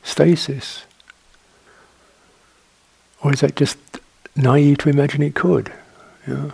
stasis? 0.03 0.85
Or 3.21 3.33
is 3.33 3.39
that 3.39 3.55
just 3.55 3.77
naive 4.35 4.79
to 4.79 4.89
imagine 4.89 5.23
it 5.23 5.33
could? 5.33 5.71
You 6.27 6.33
know? 6.33 6.51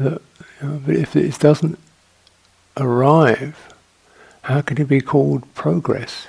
That, 0.00 0.22
you 0.60 0.68
know, 0.68 0.82
but 0.84 0.96
if 0.96 1.14
it 1.14 1.38
doesn't 1.38 1.78
arrive, 2.76 3.72
how 4.42 4.62
can 4.62 4.80
it 4.80 4.88
be 4.88 5.00
called 5.00 5.52
progress? 5.54 6.26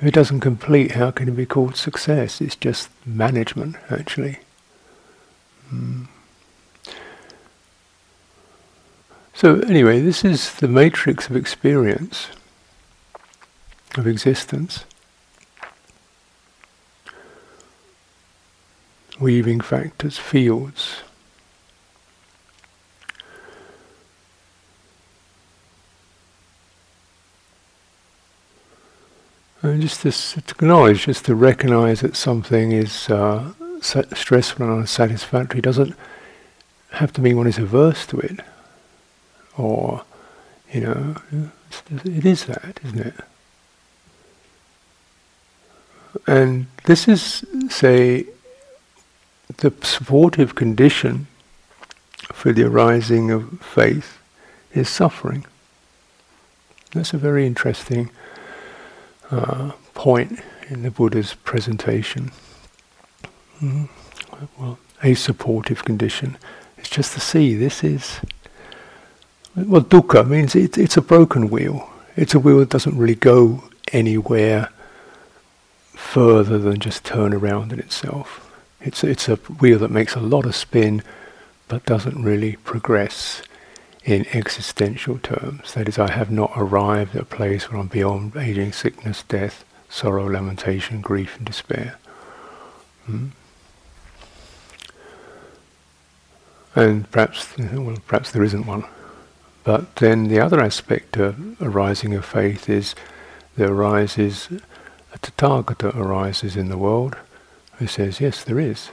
If 0.00 0.08
it 0.08 0.14
doesn't 0.14 0.40
complete, 0.40 0.92
how 0.92 1.10
can 1.10 1.28
it 1.28 1.36
be 1.36 1.46
called 1.46 1.76
success? 1.76 2.40
It's 2.40 2.56
just 2.56 2.90
management, 3.06 3.76
actually. 3.90 4.40
Mm. 5.72 6.06
So, 9.32 9.60
anyway, 9.60 10.00
this 10.00 10.24
is 10.24 10.54
the 10.54 10.68
matrix 10.68 11.28
of 11.28 11.36
experience 11.36 12.28
of 13.96 14.06
existence. 14.06 14.84
Weaving 19.18 19.60
factors, 19.60 20.18
fields. 20.18 21.02
And 29.66 29.82
just 29.82 30.02
to, 30.02 30.12
to 30.12 30.54
acknowledge, 30.54 31.06
just 31.06 31.24
to 31.24 31.34
recognize 31.34 32.00
that 32.00 32.14
something 32.14 32.70
is 32.70 33.10
uh, 33.10 33.52
stressful 33.80 34.64
and 34.64 34.80
unsatisfactory 34.80 35.60
doesn't 35.60 35.94
have 36.92 37.12
to 37.14 37.20
mean 37.20 37.36
one 37.36 37.48
is 37.48 37.58
averse 37.58 38.06
to 38.06 38.20
it. 38.20 38.38
Or, 39.58 40.04
you 40.72 40.82
know, 40.82 41.16
it 42.04 42.24
is 42.24 42.44
that, 42.44 42.78
isn't 42.84 43.06
it? 43.06 43.14
And 46.28 46.68
this 46.84 47.08
is, 47.08 47.44
say, 47.68 48.26
the 49.56 49.72
supportive 49.82 50.54
condition 50.54 51.26
for 52.32 52.52
the 52.52 52.62
arising 52.62 53.32
of 53.32 53.60
faith 53.60 54.18
is 54.72 54.88
suffering. 54.88 55.44
That's 56.92 57.12
a 57.12 57.18
very 57.18 57.46
interesting 57.46 58.10
uh, 59.30 59.72
point 59.94 60.40
in 60.68 60.82
the 60.82 60.90
Buddha's 60.90 61.34
presentation. 61.34 62.30
Mm-hmm. 63.60 63.84
Well, 64.58 64.78
a 65.02 65.14
supportive 65.14 65.84
condition 65.84 66.36
is 66.78 66.88
just 66.88 67.14
to 67.14 67.20
see 67.20 67.54
this 67.54 67.82
is. 67.84 68.20
Well, 69.54 69.82
dukkha 69.82 70.28
means 70.28 70.54
it, 70.54 70.76
it's 70.76 70.96
a 70.96 71.02
broken 71.02 71.48
wheel. 71.48 71.88
It's 72.16 72.34
a 72.34 72.38
wheel 72.38 72.58
that 72.58 72.68
doesn't 72.68 72.96
really 72.96 73.14
go 73.14 73.64
anywhere 73.92 74.70
further 75.94 76.58
than 76.58 76.78
just 76.78 77.04
turn 77.04 77.32
around 77.32 77.72
in 77.72 77.78
itself. 77.78 78.42
It's, 78.80 79.02
it's 79.02 79.28
a 79.28 79.36
wheel 79.36 79.78
that 79.78 79.90
makes 79.90 80.14
a 80.14 80.20
lot 80.20 80.44
of 80.46 80.54
spin 80.54 81.02
but 81.68 81.84
doesn't 81.84 82.22
really 82.22 82.56
progress 82.56 83.42
in 84.06 84.24
existential 84.32 85.18
terms. 85.18 85.74
That 85.74 85.88
is, 85.88 85.98
I 85.98 86.12
have 86.12 86.30
not 86.30 86.52
arrived 86.56 87.16
at 87.16 87.22
a 87.22 87.26
place 87.26 87.70
where 87.70 87.80
I'm 87.80 87.88
beyond 87.88 88.36
aging, 88.36 88.72
sickness, 88.72 89.24
death, 89.24 89.64
sorrow, 89.90 90.30
lamentation, 90.30 91.00
grief, 91.00 91.36
and 91.36 91.44
despair. 91.44 91.98
Hmm? 93.04 93.26
And 96.76 97.10
perhaps, 97.10 97.58
well, 97.58 97.96
perhaps 98.06 98.30
there 98.30 98.44
isn't 98.44 98.66
one. 98.66 98.84
But 99.64 99.96
then 99.96 100.28
the 100.28 100.38
other 100.38 100.60
aspect 100.60 101.16
of 101.16 101.60
arising 101.60 102.14
of 102.14 102.24
faith 102.24 102.68
is 102.68 102.94
there 103.56 103.72
arises 103.72 104.48
a 105.12 105.18
Tathagata 105.18 105.96
arises 105.96 106.56
in 106.56 106.68
the 106.68 106.78
world 106.78 107.16
who 107.78 107.86
says, 107.86 108.20
yes, 108.20 108.44
there 108.44 108.60
is 108.60 108.90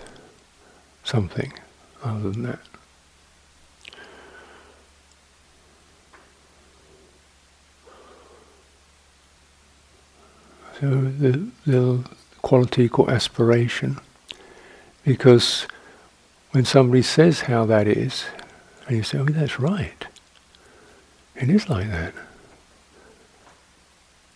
something 1.04 1.54
other 2.04 2.32
than 2.32 2.44
that. 2.44 2.60
The, 10.90 11.48
the 11.66 12.04
quality 12.42 12.90
called 12.90 13.10
aspiration, 13.10 14.00
because 15.06 15.66
when 16.52 16.66
somebody 16.66 17.02
says 17.02 17.42
how 17.42 17.66
that 17.66 17.88
is, 17.88 18.26
and 18.88 18.98
you 18.98 19.04
say, 19.04 19.18
oh, 19.18 19.26
that's 19.26 19.60
right, 19.60 20.06
it 21.36 21.50
is 21.50 21.70
like 21.70 21.90
that. 21.90 22.14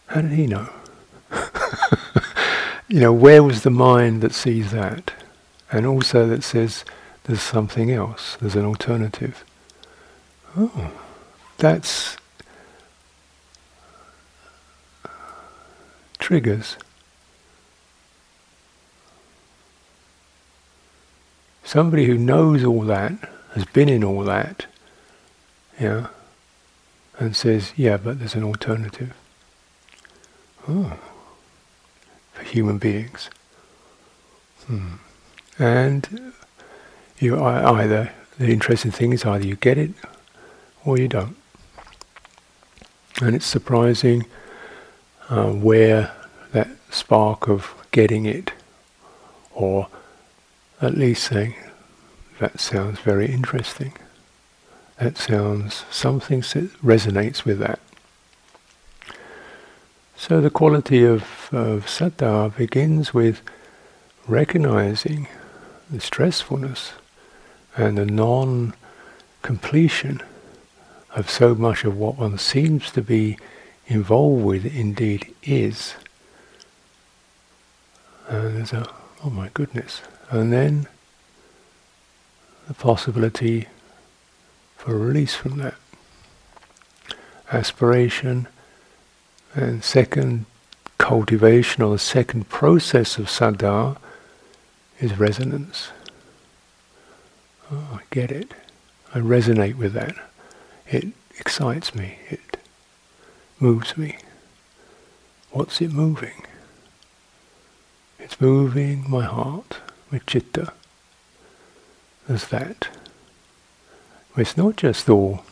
How 0.07 0.21
did 0.21 0.31
he 0.31 0.47
know? 0.47 0.69
you 2.87 3.01
know, 3.01 3.13
where 3.13 3.43
was 3.43 3.63
the 3.63 3.69
mind 3.69 4.21
that 4.21 4.33
sees 4.33 4.71
that? 4.71 5.11
And 5.71 5.85
also 5.85 6.27
that 6.27 6.43
says 6.43 6.85
there's 7.25 7.41
something 7.41 7.91
else, 7.91 8.37
there's 8.39 8.55
an 8.55 8.65
alternative. 8.65 9.43
Oh, 10.55 10.91
that's 11.57 12.16
triggers. 16.27 16.75
Somebody 21.63 22.03
who 22.03 22.17
knows 22.17 22.65
all 22.65 22.81
that, 22.81 23.13
has 23.53 23.63
been 23.63 23.87
in 23.87 24.03
all 24.03 24.23
that, 24.25 24.65
yeah, 25.79 26.07
and 27.17 27.33
says, 27.33 27.71
yeah, 27.77 27.95
but 27.95 28.19
there's 28.19 28.35
an 28.35 28.43
alternative. 28.43 29.13
Oh 30.67 30.99
for 32.33 32.43
human 32.43 32.77
beings. 32.77 33.29
Hmm. 34.65 34.95
And 35.57 36.33
you 37.19 37.41
are 37.41 37.79
either 37.79 38.11
the 38.37 38.49
interesting 38.49 38.91
thing 38.91 39.13
is 39.13 39.23
either 39.23 39.47
you 39.47 39.55
get 39.55 39.77
it 39.77 39.91
or 40.83 40.99
you 40.99 41.07
don't. 41.07 41.37
And 43.21 43.33
it's 43.33 43.45
surprising 43.45 44.25
uh, 45.29 45.51
where 45.51 46.11
spark 46.89 47.47
of 47.47 47.73
getting 47.91 48.25
it, 48.25 48.51
or 49.53 49.87
at 50.81 50.97
least 50.97 51.23
saying, 51.23 51.55
that 52.39 52.59
sounds 52.59 52.99
very 52.99 53.27
interesting. 53.27 53.93
That 54.99 55.17
sounds 55.17 55.85
something 55.89 56.41
resonates 56.41 57.45
with 57.45 57.59
that. 57.59 57.79
So 60.15 60.41
the 60.41 60.49
quality 60.49 61.03
of, 61.03 61.23
of 61.51 61.85
saddha 61.85 62.55
begins 62.55 63.13
with 63.13 63.41
recognizing 64.27 65.27
the 65.89 65.99
stressfulness, 65.99 66.91
and 67.75 67.97
the 67.97 68.05
non 68.05 68.73
completion 69.41 70.21
of 71.15 71.29
so 71.29 71.55
much 71.55 71.85
of 71.85 71.97
what 71.97 72.17
one 72.17 72.37
seems 72.37 72.91
to 72.91 73.01
be 73.01 73.37
involved 73.87 74.43
with 74.43 74.65
indeed 74.65 75.33
is. 75.43 75.95
And 78.27 78.57
there's 78.57 78.73
a, 78.73 78.87
oh 79.23 79.29
my 79.29 79.49
goodness. 79.53 80.01
And 80.29 80.51
then 80.51 80.87
the 82.67 82.73
possibility 82.73 83.67
for 84.75 84.97
release 84.97 85.33
from 85.33 85.57
that. 85.57 85.75
Aspiration 87.51 88.47
and 89.55 89.83
second 89.83 90.45
cultivation 90.97 91.83
or 91.83 91.93
the 91.93 91.99
second 91.99 92.49
process 92.49 93.17
of 93.17 93.27
saddha 93.27 93.97
is 94.99 95.17
resonance. 95.17 95.89
Oh, 97.71 97.99
I 97.99 97.99
get 98.11 98.31
it. 98.31 98.53
I 99.13 99.19
resonate 99.19 99.75
with 99.75 99.93
that. 99.93 100.15
It 100.87 101.07
excites 101.39 101.95
me. 101.95 102.19
It 102.29 102.57
moves 103.59 103.97
me. 103.97 104.17
What's 105.51 105.81
it 105.81 105.91
moving? 105.91 106.45
It's 108.27 108.41
moving 108.41 109.09
my 109.09 109.23
heart, 109.23 109.77
my 110.11 110.19
chitta. 110.27 110.73
There's 112.27 112.49
that. 112.49 112.89
It's 114.35 114.57
not 114.57 114.75
just 114.75 115.09
all 115.09 115.45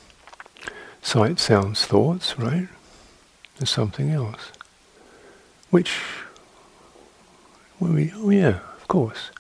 sight, 1.02 1.40
sounds, 1.40 1.86
thoughts, 1.86 2.38
right? 2.38 2.68
There's 3.58 3.70
something 3.70 4.10
else. 4.10 4.52
Which, 5.70 6.02
we, 7.80 8.12
oh 8.14 8.30
yeah, 8.30 8.60
of 8.76 8.86
course. 8.90 9.32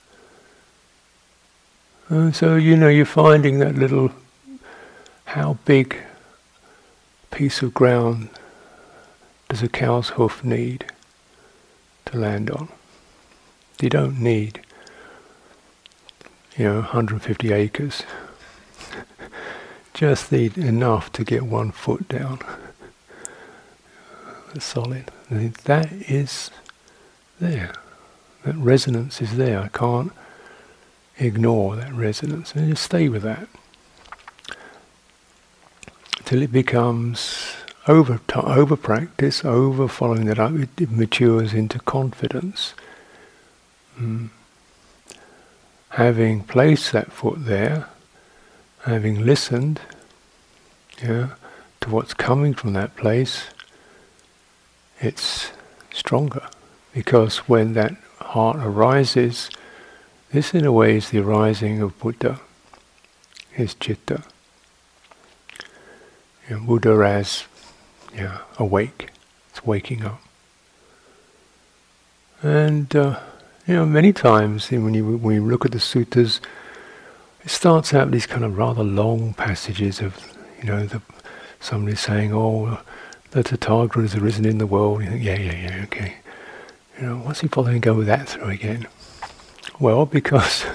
And 2.08 2.34
so, 2.34 2.56
you 2.56 2.78
know, 2.78 2.88
you're 2.88 3.06
finding 3.06 3.60
that 3.60 3.76
little, 3.76 4.12
how 5.26 5.58
big 5.66 5.98
piece 7.32 7.62
of 7.62 7.74
ground 7.74 8.30
does 9.50 9.62
a 9.62 9.68
cow's 9.68 10.12
hoof 10.12 10.42
need 10.42 10.86
to 12.06 12.18
land 12.18 12.50
on? 12.50 12.70
You 13.82 13.90
don't 13.90 14.20
need, 14.20 14.62
you 16.58 16.66
know, 16.66 16.76
150 16.76 17.52
acres. 17.52 18.04
Just 19.94 20.32
need 20.32 20.58
enough 20.58 21.12
to 21.14 21.24
get 21.24 21.44
one 21.44 21.72
foot 21.72 22.08
down. 22.08 22.40
That's 24.54 24.66
solid. 24.66 25.12
That 25.30 25.92
is 25.92 26.52
there. 27.40 27.74
That 28.44 28.56
resonance 28.56 29.22
is 29.22 29.38
there. 29.38 29.60
I 29.60 29.68
can't 29.68 30.12
ignore 31.18 31.76
that 31.76 31.94
resonance 31.94 32.54
and 32.54 32.70
just 32.70 32.84
stay 32.84 33.08
with 33.08 33.24
that 33.24 33.48
till 36.26 36.42
it 36.42 36.52
becomes 36.52 37.56
over 37.88 38.20
over 38.34 38.76
practice, 38.76 39.46
over 39.46 39.88
following 39.88 40.26
that 40.26 40.40
up. 40.40 40.54
It 40.54 40.92
matures 40.92 41.54
into 41.54 41.80
confidence. 41.80 42.74
Mm. 44.00 44.30
Having 45.90 46.44
placed 46.44 46.92
that 46.92 47.12
foot 47.12 47.46
there, 47.46 47.88
having 48.84 49.26
listened, 49.26 49.80
yeah, 51.02 51.30
to 51.82 51.90
what's 51.90 52.14
coming 52.14 52.54
from 52.54 52.74
that 52.74 52.96
place, 52.96 53.46
it's 55.00 55.52
stronger 55.94 56.48
because 56.94 57.38
when 57.50 57.74
that 57.74 57.96
heart 58.20 58.58
arises 58.58 59.50
this, 60.32 60.54
in 60.54 60.66
a 60.66 60.72
way, 60.72 60.98
is 60.98 61.12
the 61.12 61.20
arising 61.20 61.82
of 61.82 61.98
Buddha, 61.98 62.42
his 63.52 63.74
citta. 63.74 64.24
You 66.50 66.58
know, 66.58 66.64
Buddha 66.64 66.90
as 67.06 67.46
yeah, 68.14 68.40
awake, 68.58 69.12
it's 69.50 69.66
waking 69.66 70.04
up. 70.04 70.22
And 72.42 72.94
uh, 72.94 73.20
you 73.68 73.74
know, 73.74 73.86
many 73.86 74.14
times 74.14 74.70
when 74.70 74.94
you 74.94 75.18
when 75.18 75.36
you 75.36 75.46
look 75.46 75.66
at 75.66 75.72
the 75.72 75.80
suttas, 75.80 76.40
it 77.44 77.50
starts 77.50 77.94
out 77.94 78.12
these 78.12 78.28
kind 78.28 78.44
of 78.44 78.58
rather 78.58 78.84
long 78.84 79.34
passages 79.34 80.02
of 80.02 80.38
you 80.60 80.66
know 80.66 80.86
the, 80.86 81.02
somebody 81.60 81.96
saying, 81.96 82.32
"Oh, 82.32 82.80
the 83.32 83.44
Tathagata 83.44 84.02
has 84.02 84.16
arisen 84.16 84.46
in 84.46 84.60
the 84.60 84.68
world." 84.68 85.04
You 85.04 85.10
think, 85.10 85.24
"Yeah, 85.24 85.40
yeah, 85.40 85.56
yeah, 85.56 85.84
okay." 85.86 86.16
You 87.00 87.08
know, 87.08 87.18
what's 87.18 87.42
he 87.42 87.48
following 87.48 87.82
go 87.82 87.94
with 87.96 88.08
that 88.08 88.30
through 88.30 88.50
again? 88.50 88.88
Well, 89.80 90.06
because 90.06 90.66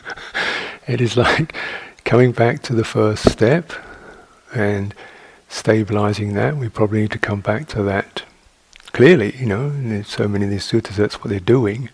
it 0.86 1.00
is 1.00 1.16
like 1.16 1.54
coming 2.04 2.32
back 2.32 2.62
to 2.64 2.74
the 2.74 2.84
first 2.84 3.28
step 3.30 3.72
and 4.54 4.94
stabilizing 5.48 6.34
that. 6.34 6.56
We 6.56 6.68
probably 6.68 7.00
need 7.00 7.10
to 7.12 7.18
come 7.18 7.40
back 7.40 7.66
to 7.68 7.82
that 7.84 8.22
clearly, 8.92 9.34
you 9.36 9.46
know, 9.46 9.66
and 9.66 10.06
so 10.06 10.28
many 10.28 10.44
of 10.44 10.50
these 10.50 10.70
suttas, 10.70 10.96
that's 10.96 11.20
what 11.20 11.30
they're 11.30 11.40
doing. 11.40 11.88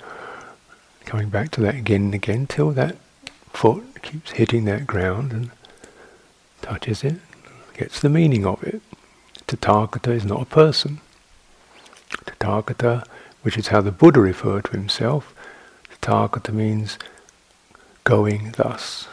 Coming 1.06 1.28
back 1.28 1.52
to 1.52 1.60
that 1.60 1.76
again 1.76 2.06
and 2.06 2.14
again 2.14 2.48
till 2.48 2.72
that 2.72 2.96
foot 3.52 4.02
keeps 4.02 4.32
hitting 4.32 4.64
that 4.64 4.88
ground 4.88 5.32
and 5.32 5.50
touches 6.62 7.04
it, 7.04 7.20
gets 7.74 8.00
the 8.00 8.08
meaning 8.08 8.44
of 8.44 8.62
it. 8.64 8.82
Tathagata 9.46 10.08
is 10.08 10.24
not 10.24 10.42
a 10.42 10.46
person. 10.46 11.00
Tathagata, 12.10 13.06
which 13.42 13.56
is 13.56 13.68
how 13.68 13.80
the 13.80 13.92
Buddha 13.92 14.20
referred 14.20 14.64
to 14.64 14.72
himself, 14.72 15.32
Tathagata 16.02 16.52
means 16.52 16.98
going 18.02 18.52
thus, 18.56 19.06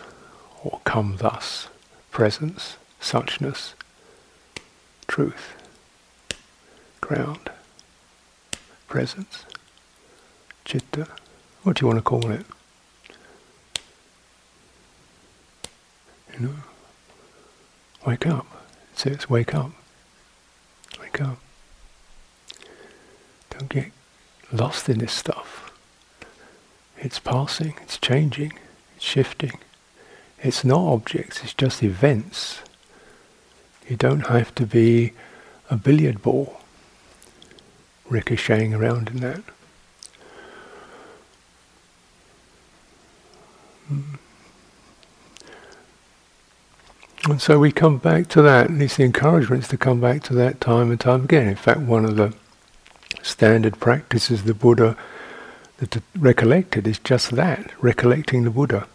or 0.63 0.81
come 0.85 1.17
thus, 1.17 1.67
presence, 2.09 2.77
suchness, 2.99 3.73
truth, 5.05 5.53
ground, 7.01 7.51
presence, 8.87 9.45
chitta, 10.65 11.07
what 11.63 11.77
do 11.77 11.83
you 11.83 11.87
want 11.87 11.99
to 11.99 12.03
call 12.03 12.29
it? 12.29 12.45
You 16.33 16.39
know, 16.47 16.55
wake 18.05 18.27
up. 18.27 18.45
It 18.91 18.99
says, 18.99 19.29
wake 19.29 19.55
up. 19.55 19.71
Wake 20.99 21.21
up. 21.21 21.39
Don't 23.49 23.69
get 23.69 23.91
lost 24.51 24.89
in 24.89 24.99
this 24.99 25.13
stuff. 25.13 25.71
It's 26.97 27.19
passing, 27.19 27.75
it's 27.81 27.97
changing, 27.97 28.53
it's 28.95 29.05
shifting. 29.05 29.59
It's 30.41 30.63
not 30.63 30.91
objects, 30.93 31.43
it's 31.43 31.53
just 31.53 31.83
events. 31.83 32.61
You 33.87 33.95
don't 33.95 34.27
have 34.27 34.53
to 34.55 34.65
be 34.65 35.13
a 35.69 35.75
billiard 35.75 36.21
ball 36.21 36.61
ricocheting 38.09 38.73
around 38.73 39.09
in 39.09 39.17
that. 39.17 39.43
And 47.25 47.41
so 47.41 47.57
we 47.57 47.71
come 47.71 47.99
back 47.99 48.27
to 48.29 48.41
that, 48.41 48.65
at 48.65 48.71
least 48.71 48.97
the 48.97 49.03
encouragement 49.03 49.63
is 49.63 49.69
to 49.69 49.77
come 49.77 50.01
back 50.01 50.23
to 50.23 50.33
that 50.33 50.59
time 50.59 50.91
and 50.91 50.99
time 50.99 51.23
again. 51.23 51.47
In 51.47 51.55
fact, 51.55 51.79
one 51.79 52.03
of 52.03 52.17
the 52.17 52.33
standard 53.21 53.79
practices 53.79 54.43
the 54.43 54.53
Buddha 54.53 54.97
that 55.77 56.01
recollected 56.17 56.85
is 56.85 56.99
just 56.99 57.31
that, 57.31 57.71
recollecting 57.81 58.43
the 58.43 58.49
Buddha. 58.49 58.87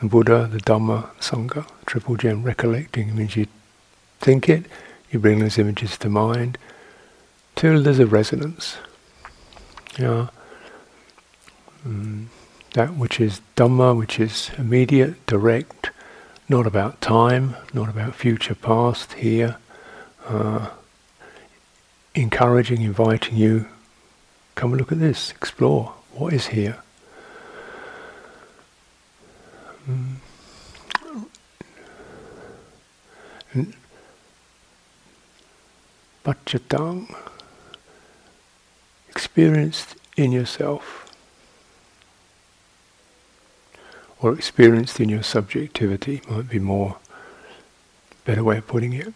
The 0.00 0.08
Buddha, 0.08 0.48
the 0.50 0.58
Dhamma, 0.58 1.10
Sangha, 1.20 1.68
triple 1.86 2.16
gem, 2.16 2.42
recollecting 2.42 3.14
means 3.16 3.36
you 3.36 3.46
think 4.20 4.48
it, 4.48 4.66
you 5.10 5.20
bring 5.20 5.38
those 5.38 5.58
images 5.58 5.96
to 5.98 6.08
mind, 6.08 6.58
till 7.54 7.82
there's 7.82 8.00
a 8.00 8.06
resonance. 8.06 8.76
Yeah. 9.98 10.28
Mm, 11.86 12.26
that 12.76 12.94
which 12.94 13.18
is 13.20 13.40
Dhamma, 13.56 13.96
which 13.96 14.20
is 14.20 14.50
immediate, 14.56 15.26
direct, 15.26 15.90
not 16.48 16.66
about 16.66 17.00
time, 17.00 17.56
not 17.72 17.88
about 17.88 18.14
future, 18.14 18.54
past, 18.54 19.14
here, 19.14 19.56
uh, 20.28 20.68
encouraging, 22.14 22.82
inviting 22.82 23.36
you 23.36 23.66
Come 24.56 24.72
and 24.72 24.80
look 24.80 24.90
at 24.90 24.98
this, 24.98 25.32
explore. 25.32 25.92
What 26.14 26.32
is 26.32 26.46
here? 26.46 26.78
Mm. 29.88 30.16
Experienced 39.10 39.96
in 40.16 40.32
yourself, 40.32 41.05
or 44.26 44.34
experienced 44.34 45.00
in 45.00 45.08
your 45.08 45.22
subjectivity, 45.22 46.20
might 46.28 46.48
be 46.48 46.58
more 46.58 46.96
better 48.24 48.44
way 48.44 48.58
of 48.58 48.66
putting 48.66 48.92
it. 48.92 49.14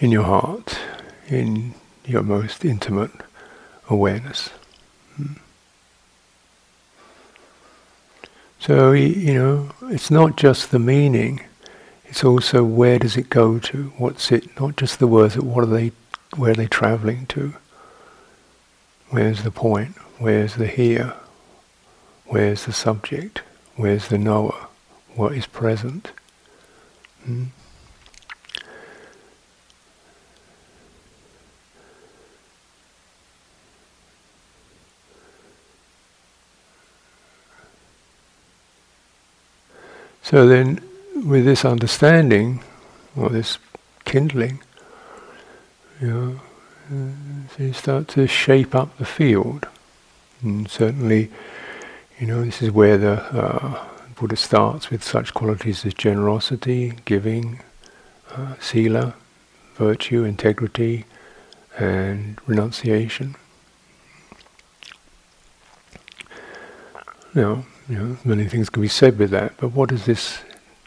in 0.00 0.12
your 0.12 0.22
heart, 0.22 0.78
in 1.28 1.74
your 2.06 2.22
most 2.22 2.64
intimate 2.64 3.10
awareness. 3.88 4.48
Hmm. 5.16 5.32
So, 8.60 8.92
you 8.92 9.34
know, 9.34 9.70
it's 9.82 10.10
not 10.10 10.36
just 10.36 10.70
the 10.70 10.78
meaning, 10.78 11.44
it's 12.06 12.24
also 12.24 12.64
where 12.64 12.98
does 12.98 13.16
it 13.16 13.28
go 13.28 13.58
to? 13.58 13.92
What's 13.98 14.32
it, 14.32 14.58
not 14.60 14.76
just 14.76 14.98
the 14.98 15.06
words, 15.06 15.36
but 15.36 15.44
what 15.44 15.64
are 15.64 15.66
they, 15.66 15.92
where 16.36 16.52
are 16.52 16.54
they 16.54 16.66
traveling 16.66 17.26
to? 17.26 17.54
Where's 19.10 19.42
the 19.42 19.50
point? 19.50 19.96
Where's 20.18 20.56
the 20.56 20.66
here? 20.66 21.14
Where's 22.26 22.64
the 22.64 22.72
subject? 22.72 23.42
Where's 23.76 24.08
the 24.08 24.18
knower? 24.18 24.66
What 25.14 25.32
is 25.32 25.46
present? 25.46 26.10
Hmm? 27.24 27.44
So 40.22 40.48
then, 40.48 40.80
with 41.14 41.44
this 41.44 41.64
understanding, 41.64 42.62
or 43.16 43.28
this 43.28 43.58
kindling, 44.04 44.60
you 46.00 46.08
know, 46.08 46.40
uh, 46.90 47.48
so 47.56 47.62
you 47.62 47.72
start 47.72 48.08
to 48.08 48.26
shape 48.26 48.74
up 48.74 48.98
the 48.98 49.06
field. 49.06 49.68
And 50.42 50.70
certainly, 50.70 51.30
you 52.18 52.26
know, 52.26 52.44
this 52.44 52.62
is 52.62 52.70
where 52.70 52.96
the 52.96 53.20
uh, 53.36 53.84
Buddha 54.14 54.36
starts 54.36 54.90
with 54.90 55.02
such 55.02 55.34
qualities 55.34 55.84
as 55.84 55.94
generosity, 55.94 56.94
giving, 57.04 57.60
uh, 58.30 58.54
sila, 58.60 59.14
virtue, 59.74 60.24
integrity, 60.24 61.04
and 61.78 62.38
renunciation. 62.46 63.36
Now, 67.34 67.64
you 67.88 67.96
know, 67.98 68.16
many 68.24 68.44
things 68.44 68.68
can 68.68 68.82
be 68.82 68.88
said 68.88 69.18
with 69.18 69.30
that, 69.30 69.54
but 69.58 69.68
what 69.68 69.88
does 69.88 70.04
this, 70.04 70.38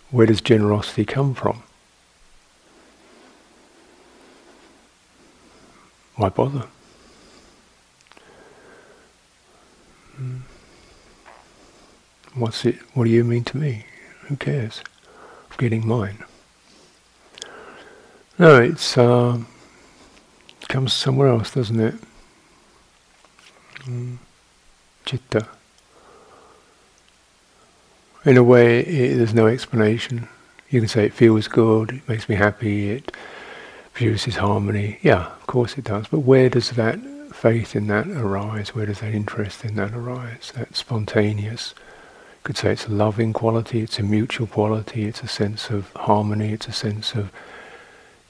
where 0.09 0.25
does 0.25 0.41
generosity 0.41 1.05
come 1.05 1.33
from? 1.33 1.63
Why 6.15 6.29
bother? 6.29 6.67
What's 12.33 12.65
it? 12.65 12.75
What 12.93 13.05
do 13.05 13.09
you 13.09 13.23
mean 13.23 13.43
to 13.45 13.57
me? 13.57 13.85
Who 14.27 14.35
cares? 14.37 14.81
I'm 15.49 15.57
getting 15.57 15.85
mine. 15.85 16.23
No, 18.39 18.61
it's 18.61 18.97
uh, 18.97 19.39
comes 20.71 20.93
somewhere 20.93 21.27
else, 21.27 21.53
doesn't 21.53 21.79
it? 21.79 21.95
Mm. 23.79 24.17
Chitta. 25.03 25.47
In 28.23 28.37
a 28.37 28.43
way, 28.43 28.79
it, 28.79 29.17
there's 29.17 29.33
no 29.33 29.47
explanation. 29.47 30.29
You 30.69 30.79
can 30.79 30.87
say 30.87 31.05
it 31.05 31.13
feels 31.13 31.49
good, 31.49 31.91
it 31.91 32.07
makes 32.07 32.29
me 32.29 32.35
happy, 32.35 32.91
it 32.91 33.11
produces 33.93 34.37
harmony. 34.37 34.99
Yeah, 35.01 35.25
of 35.25 35.47
course 35.47 35.77
it 35.77 35.83
does. 35.83 36.07
But 36.07 36.19
where 36.19 36.49
does 36.49 36.69
that 36.71 36.99
faith 37.33 37.75
in 37.75 37.87
that 37.87 38.07
arise? 38.07 38.73
Where 38.73 38.85
does 38.85 39.01
that 39.01 39.13
interest 39.13 39.65
in 39.65 39.75
that 39.75 39.91
arise? 39.93 40.53
That 40.55 40.77
spontaneous. 40.77 41.73
Could 42.43 42.57
say 42.57 42.71
it's 42.71 42.87
a 42.87 42.91
loving 42.91 43.33
quality, 43.33 43.81
it's 43.81 43.99
a 43.99 44.03
mutual 44.03 44.47
quality, 44.47 45.05
it's 45.05 45.21
a 45.21 45.27
sense 45.27 45.69
of 45.69 45.91
harmony, 45.93 46.53
it's 46.53 46.67
a 46.67 46.71
sense 46.71 47.13
of, 47.13 47.31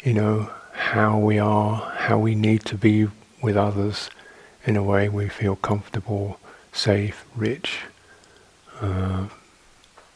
you 0.03 0.13
know, 0.13 0.49
how 0.73 1.17
we 1.17 1.39
are, 1.39 1.77
how 1.95 2.17
we 2.17 2.35
need 2.35 2.65
to 2.65 2.75
be 2.75 3.07
with 3.41 3.55
others 3.55 4.09
in 4.65 4.75
a 4.75 4.83
way 4.83 5.09
we 5.09 5.29
feel 5.29 5.55
comfortable, 5.55 6.39
safe, 6.71 7.25
rich, 7.35 7.81
uh, 8.81 9.27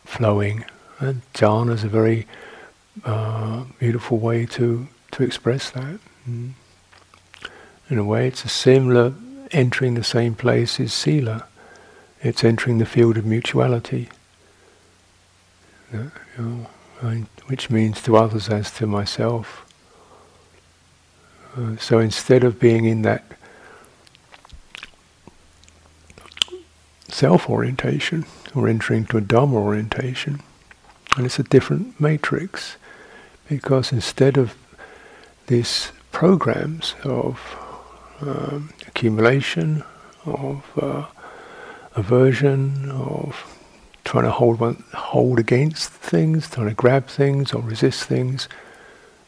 flowing. 0.03 0.65
And 0.99 1.21
dana 1.33 1.73
is 1.73 1.83
a 1.83 1.89
very 1.89 2.27
uh, 3.03 3.65
beautiful 3.79 4.17
way 4.17 4.45
to, 4.47 4.87
to 5.11 5.23
express 5.23 5.69
that. 5.71 5.99
Mm. 6.29 6.53
In 7.89 7.97
a 7.97 8.03
way, 8.03 8.27
it's 8.27 8.43
a 8.45 8.49
similar 8.49 9.13
entering 9.51 9.93
the 9.93 10.03
same 10.03 10.35
place 10.35 10.79
as 10.79 10.93
sila. 10.93 11.47
It's 12.25 12.43
entering 12.43 12.79
the 12.79 12.87
field 12.87 13.17
of 13.17 13.25
mutuality, 13.25 14.09
which 17.45 17.69
means 17.69 18.01
to 18.01 18.17
others 18.17 18.49
as 18.49 18.71
to 18.71 18.87
myself. 18.87 19.61
Uh, 21.55 21.77
so 21.77 21.99
instead 21.99 22.43
of 22.43 22.59
being 22.59 22.85
in 22.85 23.03
that 23.03 23.23
self 27.07 27.47
orientation, 27.47 28.25
or 28.55 28.67
entering 28.67 29.05
to 29.05 29.17
a 29.17 29.21
Dhamma 29.21 29.53
orientation. 29.53 30.41
And 31.15 31.27
it's 31.27 31.37
a 31.37 31.43
different 31.43 32.01
matrix 32.01 32.77
because 33.47 33.91
instead 33.91 34.35
of 34.35 34.55
these 35.45 35.91
programs 36.11 36.95
of 37.03 37.39
um, 38.21 38.73
accumulation, 38.87 39.83
of 40.25 40.63
uh, 40.81 41.05
aversion, 41.95 42.89
of 42.91 43.57
trying 44.03 44.25
to 44.25 44.31
hold 44.31 44.59
one, 44.59 44.83
hold 44.93 45.39
against 45.39 45.89
things, 45.89 46.49
trying 46.49 46.69
to 46.69 46.75
grab 46.75 47.07
things 47.07 47.53
or 47.53 47.61
resist 47.61 48.03
things, 48.03 48.47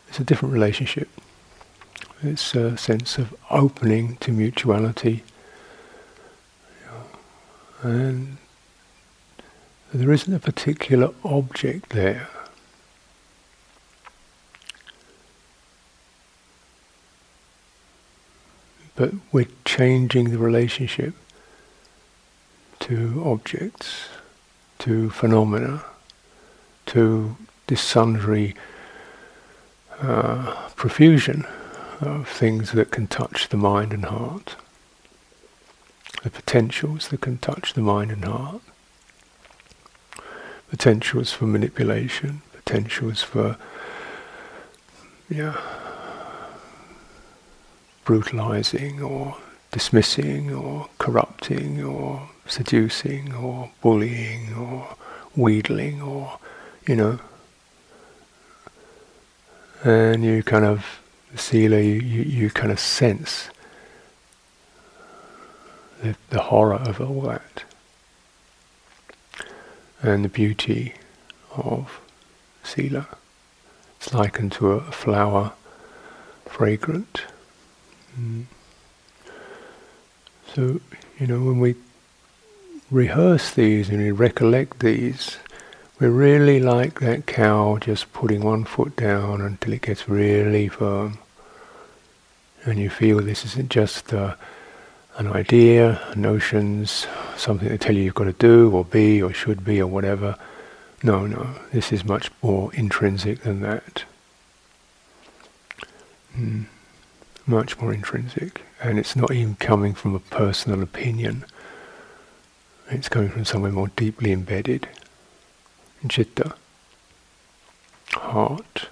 it's 0.07 0.19
a 0.19 0.23
different 0.23 0.53
relationship. 0.53 1.09
It's 2.23 2.55
a 2.55 2.77
sense 2.77 3.17
of 3.17 3.35
opening 3.49 4.17
to 4.17 4.31
mutuality. 4.31 5.23
And 7.83 8.37
there 9.93 10.11
isn't 10.11 10.33
a 10.33 10.39
particular 10.39 11.13
object 11.23 11.89
there. 11.89 12.27
But 18.95 19.13
we're 19.31 19.47
changing 19.63 20.31
the 20.31 20.39
relationship 20.39 21.13
to 22.87 23.21
objects, 23.25 24.07
to 24.79 25.09
phenomena, 25.09 25.83
to 26.85 27.35
this 27.67 27.81
sundry 27.81 28.55
uh, 29.99 30.69
profusion 30.77 31.45
of 31.99 32.29
things 32.29 32.71
that 32.71 32.89
can 32.89 33.05
touch 33.05 33.49
the 33.49 33.57
mind 33.57 33.91
and 33.91 34.05
heart, 34.05 34.55
the 36.23 36.29
potentials 36.29 37.09
that 37.09 37.19
can 37.19 37.37
touch 37.39 37.73
the 37.73 37.81
mind 37.81 38.09
and 38.09 38.23
heart. 38.23 38.61
Potentials 40.69 41.33
for 41.33 41.45
manipulation, 41.45 42.41
potentials 42.53 43.21
for 43.21 43.57
yeah, 45.29 45.59
brutalizing 48.05 49.01
or 49.01 49.35
dismissing 49.71 50.53
or 50.53 50.87
corrupting 50.99 51.83
or 51.83 52.29
seducing 52.47 53.33
or 53.33 53.71
bullying 53.81 54.53
or 54.53 54.95
wheedling 55.35 56.01
or 56.01 56.39
you 56.87 56.95
know 56.95 57.19
and 59.83 60.23
you 60.23 60.41
kind 60.41 60.65
of 60.65 61.01
sila 61.35 61.79
you, 61.79 61.93
you, 61.93 62.21
you 62.23 62.49
kind 62.49 62.71
of 62.71 62.79
sense 62.79 63.49
the, 66.01 66.15
the 66.29 66.41
horror 66.41 66.75
of 66.75 67.01
all 67.01 67.21
that 67.21 67.63
and 70.01 70.23
the 70.23 70.29
beauty 70.29 70.93
of 71.55 72.01
sila. 72.63 73.07
It's 73.97 74.13
likened 74.13 74.51
to 74.53 74.71
a 74.73 74.91
flower, 74.91 75.53
fragrant. 76.45 77.23
Mm. 78.19 78.45
So, 80.53 80.79
you 81.19 81.27
know, 81.27 81.41
when 81.41 81.59
we 81.59 81.75
rehearse 82.89 83.51
these 83.51 83.89
and 83.89 83.99
we 83.99 84.11
recollect 84.11 84.79
these, 84.79 85.37
we're 85.99 86.09
really 86.09 86.59
like 86.59 86.99
that 86.99 87.25
cow 87.25 87.77
just 87.79 88.13
putting 88.13 88.41
one 88.43 88.63
foot 88.63 88.95
down 88.95 89.41
until 89.41 89.73
it 89.73 89.81
gets 89.81 90.07
really 90.07 90.67
firm. 90.67 91.17
And 92.63 92.79
you 92.79 92.89
feel 92.89 93.19
this 93.19 93.45
isn't 93.45 93.69
just 93.69 94.13
uh, 94.13 94.35
an 95.17 95.27
idea, 95.27 95.99
notions, 96.15 97.07
something 97.35 97.67
to 97.67 97.77
tell 97.77 97.95
you 97.95 98.03
you've 98.03 98.15
got 98.15 98.25
to 98.25 98.33
do 98.33 98.71
or 98.71 98.85
be 98.85 99.21
or 99.21 99.33
should 99.33 99.65
be 99.65 99.81
or 99.81 99.87
whatever. 99.87 100.35
No, 101.03 101.25
no, 101.25 101.55
this 101.71 101.91
is 101.91 102.05
much 102.05 102.29
more 102.41 102.73
intrinsic 102.73 103.41
than 103.41 103.61
that. 103.61 104.03
Mm, 106.37 106.65
much 107.45 107.79
more 107.79 107.93
intrinsic. 107.93 108.61
And 108.81 108.99
it's 108.99 109.15
not 109.15 109.31
even 109.31 109.55
coming 109.55 109.93
from 109.93 110.13
a 110.13 110.19
personal 110.19 110.83
opinion. 110.83 111.45
It's 112.89 113.09
coming 113.09 113.29
from 113.29 113.45
somewhere 113.45 113.71
more 113.71 113.89
deeply 113.89 114.31
embedded. 114.31 114.87
Chitta. 116.07 116.55
Heart. 118.13 118.89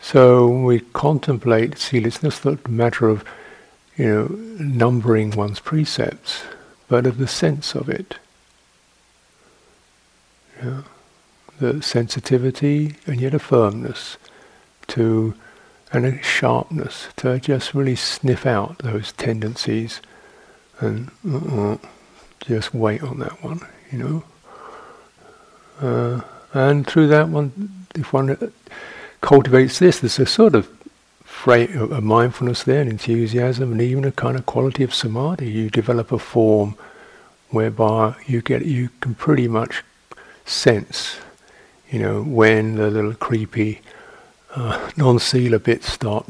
So 0.00 0.48
we 0.48 0.80
contemplate, 0.80 1.78
see, 1.78 1.98
it's 1.98 2.22
not 2.22 2.44
a 2.44 2.70
matter 2.70 3.08
of 3.08 3.24
you 3.96 4.06
know, 4.06 4.26
numbering 4.64 5.32
one's 5.32 5.60
precepts, 5.60 6.44
but 6.86 7.06
of 7.06 7.18
the 7.18 7.26
sense 7.26 7.74
of 7.74 7.90
it. 7.90 8.16
Yeah. 10.62 10.82
The 11.60 11.82
sensitivity 11.82 12.96
and 13.06 13.20
yet 13.20 13.34
a 13.34 13.38
firmness 13.38 14.16
to 14.88 15.34
and 15.92 16.06
a 16.06 16.22
sharpness 16.22 17.08
to 17.16 17.38
just 17.38 17.74
really 17.74 17.96
sniff 17.96 18.46
out 18.46 18.78
those 18.78 19.12
tendencies 19.12 20.00
and 20.80 21.10
uh, 21.30 21.76
just 22.40 22.74
wait 22.74 23.02
on 23.02 23.18
that 23.18 23.42
one, 23.42 23.60
you 23.90 23.98
know. 23.98 24.24
Uh, 25.80 26.20
and 26.52 26.86
through 26.86 27.08
that 27.08 27.28
one, 27.28 27.86
if 27.94 28.12
one 28.12 28.52
cultivates 29.20 29.78
this, 29.78 30.00
there's 30.00 30.18
a 30.18 30.26
sort 30.26 30.54
of 30.54 30.68
a 31.46 32.00
mindfulness 32.00 32.64
there, 32.64 32.80
and 32.80 32.90
enthusiasm, 32.90 33.72
and 33.72 33.80
even 33.80 34.04
a 34.04 34.12
kind 34.12 34.36
of 34.36 34.44
quality 34.44 34.82
of 34.82 34.92
samadhi. 34.92 35.50
You 35.50 35.70
develop 35.70 36.12
a 36.12 36.18
form 36.18 36.74
whereby 37.50 38.14
you 38.26 38.42
get 38.42 38.66
you 38.66 38.90
can 39.00 39.14
pretty 39.14 39.48
much 39.48 39.82
sense, 40.44 41.18
you 41.90 42.00
know, 42.00 42.22
when 42.22 42.74
the 42.74 42.90
little 42.90 43.14
creepy 43.14 43.80
uh, 44.54 44.90
non-sila 44.96 45.58
bits 45.58 45.92
start, 45.92 46.26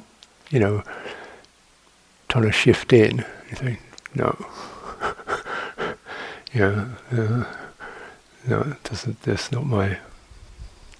you 0.50 0.60
know, 0.60 0.82
trying 2.28 2.44
to 2.44 2.52
shift 2.52 2.92
in. 2.92 3.24
You 3.50 3.56
think, 3.56 3.80
no, 4.14 4.46
yeah, 6.52 6.88
uh, 7.12 7.44
no, 8.46 8.60
it 8.60 8.82
doesn't. 8.84 9.22
That's 9.22 9.52
not 9.52 9.66
my, 9.66 9.98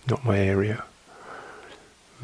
not 0.09 0.25
my 0.25 0.39
area. 0.39 0.85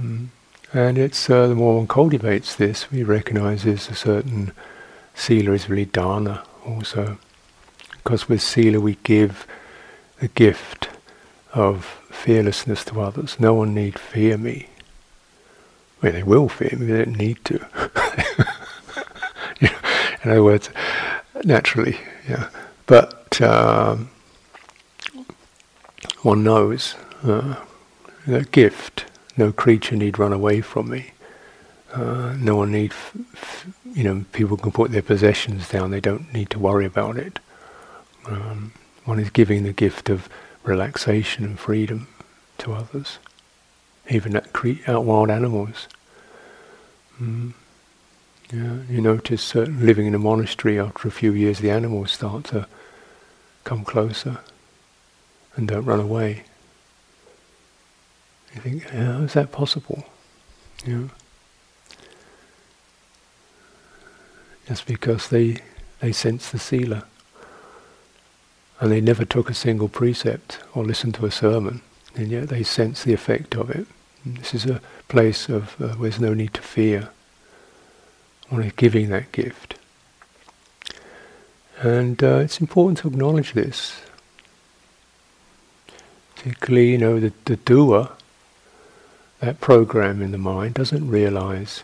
Mm. 0.00 0.28
And 0.72 0.98
it's 0.98 1.30
uh, 1.30 1.46
the 1.46 1.54
more 1.54 1.76
one 1.76 1.86
cultivates 1.86 2.56
this, 2.56 2.90
we 2.90 3.04
recognise 3.04 3.62
there's 3.62 3.88
a 3.88 3.94
certain 3.94 4.52
sila 5.14 5.52
is 5.52 5.68
really 5.68 5.84
dana 5.84 6.42
also, 6.66 7.18
because 7.92 8.28
with 8.28 8.42
sila 8.42 8.80
we 8.80 8.96
give 9.04 9.46
the 10.18 10.28
gift 10.28 10.88
of 11.52 11.84
fearlessness 12.10 12.84
to 12.86 13.00
others. 13.00 13.38
No 13.38 13.54
one 13.54 13.74
need 13.74 13.98
fear 13.98 14.36
me. 14.36 14.68
Well, 16.02 16.12
they 16.12 16.22
will 16.22 16.48
fear 16.48 16.76
me. 16.76 16.86
They 16.86 17.04
don't 17.04 17.16
need 17.16 17.44
to. 17.44 18.46
in 20.24 20.30
other 20.30 20.42
words, 20.42 20.70
naturally, 21.44 21.98
yeah. 22.28 22.48
But 22.86 23.40
um, 23.40 24.10
one 26.22 26.42
knows 26.42 26.94
uh, 27.22 27.56
that 28.26 28.50
gift 28.50 29.04
no 29.36 29.52
creature 29.52 29.96
need 29.96 30.18
run 30.18 30.32
away 30.32 30.60
from 30.60 30.90
me. 30.90 31.10
Uh, 31.92 32.34
no 32.38 32.56
one 32.56 32.72
need, 32.72 32.92
f- 32.92 33.16
f- 33.34 33.66
you 33.92 34.02
know, 34.04 34.24
people 34.32 34.56
can 34.56 34.72
put 34.72 34.90
their 34.90 35.02
possessions 35.02 35.68
down. 35.68 35.90
They 35.90 36.00
don't 36.00 36.32
need 36.32 36.50
to 36.50 36.58
worry 36.58 36.86
about 36.86 37.16
it. 37.16 37.38
Um, 38.26 38.72
one 39.04 39.18
is 39.18 39.30
giving 39.30 39.64
the 39.64 39.72
gift 39.72 40.08
of 40.08 40.28
relaxation 40.62 41.44
and 41.44 41.58
freedom 41.58 42.08
to 42.58 42.72
others, 42.72 43.18
even 44.08 44.34
at 44.36 44.52
cre- 44.52 44.80
wild 44.86 45.30
animals. 45.30 45.88
Mm. 47.20 47.52
Yeah, 48.52 48.78
you 48.88 49.00
notice 49.00 49.42
certain 49.42 49.84
living 49.84 50.06
in 50.06 50.14
a 50.14 50.18
monastery 50.18 50.78
after 50.78 51.08
a 51.08 51.10
few 51.10 51.32
years, 51.32 51.58
the 51.58 51.70
animals 51.70 52.12
start 52.12 52.44
to 52.44 52.66
come 53.64 53.84
closer 53.84 54.38
and 55.56 55.66
don't 55.66 55.84
run 55.84 56.00
away. 56.00 56.44
You 58.54 58.60
think, 58.60 58.84
how 58.90 59.22
is 59.22 59.32
that 59.32 59.50
possible? 59.50 60.04
Know? 60.86 61.10
Just 64.68 64.86
because 64.86 65.28
they 65.28 65.58
they 66.00 66.12
sense 66.12 66.50
the 66.50 66.58
sila. 66.58 67.06
And 68.78 68.92
they 68.92 69.00
never 69.00 69.24
took 69.24 69.48
a 69.48 69.54
single 69.54 69.88
precept 69.88 70.58
or 70.74 70.84
listened 70.84 71.14
to 71.14 71.26
a 71.26 71.30
sermon, 71.30 71.80
and 72.14 72.28
yet 72.28 72.48
they 72.48 72.62
sense 72.62 73.02
the 73.02 73.14
effect 73.14 73.54
of 73.54 73.70
it. 73.70 73.86
And 74.24 74.36
this 74.36 74.52
is 74.52 74.66
a 74.66 74.82
place 75.08 75.48
of 75.48 75.80
uh, 75.80 75.94
where 75.94 76.10
there's 76.10 76.20
no 76.20 76.34
need 76.34 76.52
to 76.54 76.62
fear. 76.62 77.08
Is 78.60 78.72
giving 78.72 79.10
that 79.10 79.32
gift. 79.32 79.76
And 81.80 82.22
uh, 82.22 82.36
it's 82.36 82.60
important 82.60 82.98
to 82.98 83.08
acknowledge 83.08 83.52
this. 83.52 84.00
Particularly, 86.34 86.92
you 86.92 86.98
know, 86.98 87.20
the, 87.20 87.32
the 87.44 87.56
doer 87.56 88.10
that 89.40 89.60
program 89.60 90.22
in 90.22 90.32
the 90.32 90.38
mind 90.38 90.74
doesn't 90.74 91.08
realize 91.08 91.82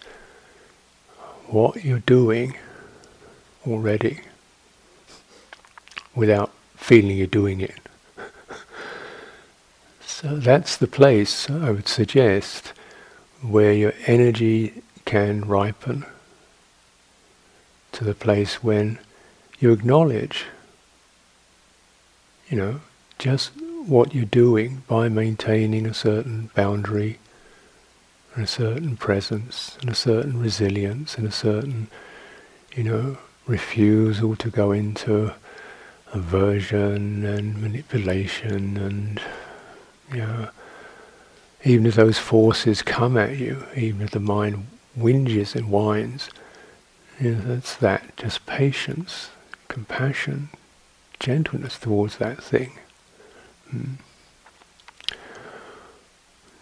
what 1.47 1.85
you're 1.85 1.99
doing 1.99 2.57
already 3.67 4.21
without 6.15 6.53
feeling 6.77 7.17
you're 7.17 7.27
doing 7.27 7.61
it. 7.61 7.79
so 10.07 10.37
that's 10.37 10.77
the 10.77 10.87
place, 10.87 11.51
I 11.51 11.71
would 11.71 11.89
suggest, 11.89 12.73
where 13.43 13.73
your 13.73 13.93
energy 14.07 14.83
can 15.05 15.43
ripen 15.43 16.07
to 18.01 18.07
the 18.07 18.15
place 18.15 18.65
when 18.65 18.99
you 19.59 19.71
acknowledge, 19.71 20.47
you 22.49 22.57
know, 22.57 22.81
just 23.19 23.51
what 23.85 24.15
you're 24.15 24.25
doing 24.25 24.83
by 24.89 25.07
maintaining 25.11 25.85
a 25.85 25.93
certain 25.93 26.49
boundary 26.55 27.19
and 28.35 28.45
a 28.45 28.47
certain 28.47 28.97
presence 28.97 29.77
and 29.83 29.91
a 29.91 29.95
certain 29.95 30.41
resilience 30.41 31.19
and 31.19 31.29
a 31.29 31.31
certain, 31.31 31.89
you 32.75 32.85
know, 32.85 33.19
refusal 33.47 34.35
to 34.35 34.49
go 34.49 34.73
into 34.73 35.35
aversion 36.15 37.23
and 37.27 37.61
manipulation 37.61 38.79
and, 38.79 39.21
you 40.11 40.21
know, 40.21 40.49
even 41.65 41.85
if 41.85 41.97
those 41.97 42.17
forces 42.17 42.81
come 42.81 43.19
at 43.19 43.37
you, 43.37 43.67
even 43.77 44.01
if 44.01 44.13
the 44.13 44.21
mind 44.21 44.67
whinges 44.99 45.55
and 45.55 45.69
whines, 45.69 46.31
you 47.21 47.35
know, 47.35 47.41
that's 47.43 47.77
that, 47.77 48.17
just 48.17 48.47
patience, 48.47 49.31
compassion, 49.69 50.49
gentleness 51.19 51.79
towards 51.79 52.17
that 52.17 52.43
thing. 52.43 52.73
Mm. 53.73 53.97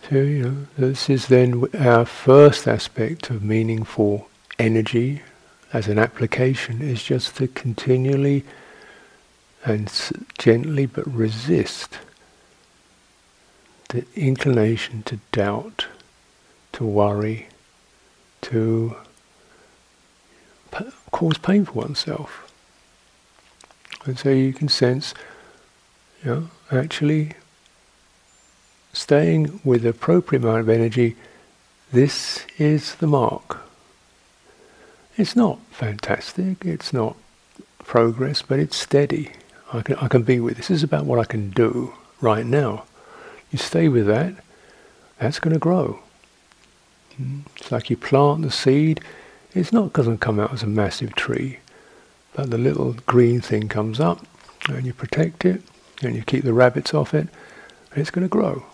So, 0.08 0.16
you 0.16 0.42
know, 0.42 0.66
this 0.76 1.08
is 1.08 1.28
then 1.28 1.64
our 1.78 2.04
first 2.04 2.66
aspect 2.66 3.30
of 3.30 3.42
meaningful 3.42 4.28
energy 4.58 5.22
as 5.72 5.86
an 5.86 5.98
application 5.98 6.80
is 6.82 7.02
just 7.02 7.36
to 7.36 7.46
continually 7.46 8.44
and 9.64 9.92
gently 10.38 10.86
but 10.86 11.06
resist 11.06 11.98
the 13.90 14.04
inclination 14.14 15.02
to 15.04 15.18
doubt, 15.30 15.86
to 16.72 16.84
worry, 16.84 17.48
to 18.42 18.96
cause 21.10 21.38
pain 21.38 21.64
for 21.64 21.72
oneself. 21.72 22.52
And 24.04 24.18
so 24.18 24.30
you 24.30 24.52
can 24.52 24.68
sense, 24.68 25.14
you 26.24 26.30
know, 26.30 26.50
actually 26.70 27.34
staying 28.92 29.60
with 29.64 29.82
the 29.82 29.90
appropriate 29.90 30.42
amount 30.42 30.60
of 30.60 30.68
energy, 30.68 31.16
this 31.92 32.44
is 32.58 32.96
the 32.96 33.06
mark. 33.06 33.60
It's 35.16 35.34
not 35.34 35.58
fantastic, 35.70 36.64
it's 36.64 36.92
not 36.92 37.16
progress, 37.84 38.42
but 38.42 38.58
it's 38.58 38.76
steady. 38.76 39.32
I 39.72 39.82
can, 39.82 39.96
I 39.96 40.08
can 40.08 40.22
be 40.22 40.40
with 40.40 40.56
this. 40.56 40.68
This 40.68 40.78
is 40.78 40.82
about 40.82 41.06
what 41.06 41.18
I 41.18 41.24
can 41.24 41.50
do 41.50 41.92
right 42.20 42.46
now. 42.46 42.84
You 43.50 43.58
stay 43.58 43.88
with 43.88 44.06
that, 44.06 44.34
that's 45.18 45.40
going 45.40 45.54
to 45.54 45.58
grow. 45.58 46.00
Hmm? 47.16 47.40
It's 47.56 47.72
like 47.72 47.90
you 47.90 47.96
plant 47.96 48.42
the 48.42 48.50
seed, 48.50 49.00
it's 49.54 49.72
not 49.72 49.92
going 49.92 50.10
to 50.10 50.18
come 50.18 50.38
out 50.38 50.52
as 50.52 50.62
a 50.62 50.66
massive 50.66 51.14
tree, 51.14 51.58
but 52.34 52.50
the 52.50 52.58
little 52.58 52.92
green 53.06 53.40
thing 53.40 53.68
comes 53.68 54.00
up, 54.00 54.24
and 54.68 54.84
you 54.86 54.92
protect 54.92 55.44
it, 55.44 55.62
and 56.02 56.14
you 56.14 56.22
keep 56.22 56.44
the 56.44 56.52
rabbits 56.52 56.94
off 56.94 57.14
it, 57.14 57.28
and 57.90 58.00
it's 58.00 58.10
going 58.10 58.24
to 58.24 58.28
grow. 58.28 58.64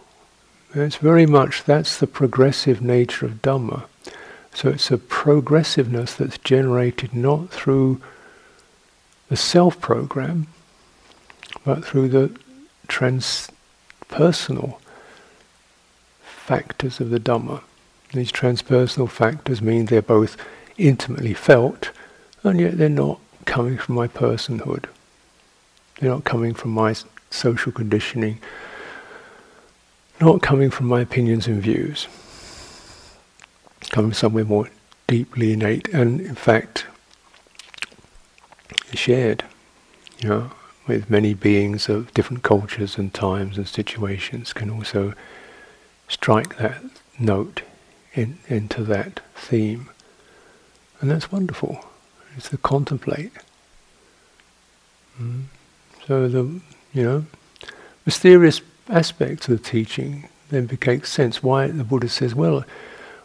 It's 0.75 0.97
very 0.97 1.25
much, 1.27 1.63
that's 1.65 1.99
the 1.99 2.07
progressive 2.07 2.83
nature 2.83 3.27
of 3.27 3.41
Dhamma. 3.43 3.85
So 4.53 4.69
it's 4.69 4.91
a 4.91 4.99
progressiveness 4.99 6.15
that's 6.15 6.39
generated 6.39 7.15
not 7.15 7.51
through 7.51 8.01
the 9.29 9.37
self-program, 9.37 10.49
but 11.65 11.85
through 11.85 12.09
the 12.09 12.37
transpersonal 12.89 14.79
factors 16.23 17.01
of 17.01 17.11
the 17.11 17.21
Dhamma. 17.21 17.63
These 18.13 18.33
transpersonal 18.33 19.09
factors 19.09 19.63
mean 19.63 19.87
they're 19.87 20.03
both 20.03 20.37
intimately 20.77 21.35
felt, 21.35 21.91
and 22.43 22.61
yet 22.61 22.79
they're 22.79 22.89
not 22.89 23.21
coming 23.45 23.79
from 23.79 23.95
my 23.95 24.09
personhood. 24.09 24.85
They're 25.99 26.11
not 26.11 26.25
coming 26.25 26.55
from 26.55 26.73
my 26.73 26.95
social 27.31 27.73
conditioning 27.73 28.41
not 30.21 30.43
coming 30.43 30.71
from 30.71 30.87
my 30.87 31.01
opinions 31.01 31.47
and 31.47 31.61
views, 31.61 32.09
coming 33.91 34.13
somewhere 34.13 34.45
more 34.45 34.71
deeply 35.07 35.53
innate. 35.53 35.89
And 35.89 36.21
in 36.21 36.35
fact, 36.35 36.87
shared, 38.93 39.45
you 40.21 40.29
know, 40.29 40.51
with 40.87 41.11
many 41.11 41.35
beings 41.35 41.89
of 41.89 42.13
different 42.15 42.43
cultures 42.43 42.97
and 42.97 43.13
times 43.13 43.57
and 43.57 43.67
situations 43.67 44.53
can 44.53 44.71
also 44.71 45.15
strike 46.09 46.59
that 46.59 46.83
note 47.19 47.63
in, 48.15 48.39
into 48.49 48.85
that 48.85 49.21
theme. 49.35 49.91
And 51.05 51.11
that's 51.11 51.31
wonderful. 51.31 51.85
It's 52.35 52.49
to 52.49 52.57
contemplate. 52.57 53.31
Mm. 55.21 55.43
So 56.07 56.29
the, 56.29 56.63
you 56.95 57.03
know, 57.03 57.27
mysterious 58.07 58.63
aspects 58.89 59.47
of 59.47 59.63
the 59.63 59.69
teaching 59.69 60.31
then 60.49 60.67
makes 60.87 61.13
sense. 61.13 61.43
Why 61.43 61.67
the 61.67 61.85
Buddha 61.85 62.09
says, 62.09 62.35
well, 62.35 62.65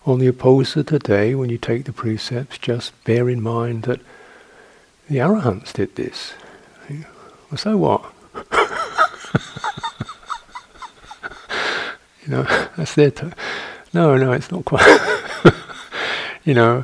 on 0.06 0.20
the 0.20 0.30
uposatha 0.30 1.02
day, 1.02 1.34
when 1.36 1.50
you 1.50 1.58
take 1.58 1.86
the 1.86 1.94
precepts, 1.94 2.58
just 2.58 2.92
bear 3.06 3.30
in 3.30 3.42
mind 3.42 3.84
that 3.84 4.02
the 5.10 5.20
arahants 5.20 5.72
did 5.72 5.96
this. 5.96 6.34
Well, 6.90 7.58
so 7.58 7.78
what? 7.78 8.04
you 12.26 12.28
know, 12.28 12.44
that's 12.76 12.96
their. 12.96 13.12
T- 13.12 13.32
no, 13.94 14.18
no, 14.18 14.34
it's 14.34 14.52
not 14.52 14.66
quite. 14.66 15.24
you 16.44 16.54
know, 16.54 16.84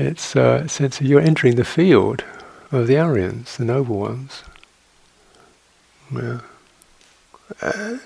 it's 0.00 0.34
a 0.34 0.68
sense 0.68 1.00
of 1.00 1.06
you're 1.06 1.20
entering 1.20 1.56
the 1.56 1.64
field 1.64 2.24
of 2.72 2.86
the 2.86 2.98
Aryans, 2.98 3.56
the 3.56 3.64
noble 3.64 3.98
ones. 3.98 4.42
Yeah. 6.12 6.40
Uh, 7.60 7.98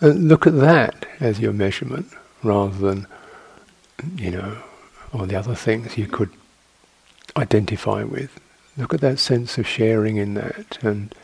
and 0.00 0.28
look 0.28 0.46
at 0.46 0.58
that 0.58 1.06
as 1.20 1.40
your 1.40 1.52
measurement, 1.52 2.08
rather 2.42 2.76
than, 2.76 3.06
you 4.16 4.30
know, 4.30 4.58
all 5.12 5.26
the 5.26 5.36
other 5.36 5.54
things 5.54 5.96
you 5.96 6.06
could 6.06 6.30
identify 7.36 8.02
with. 8.02 8.38
Look 8.76 8.94
at 8.94 9.00
that 9.00 9.18
sense 9.18 9.58
of 9.58 9.66
sharing 9.66 10.16
in 10.16 10.34
that 10.34 10.78
and 10.82 11.14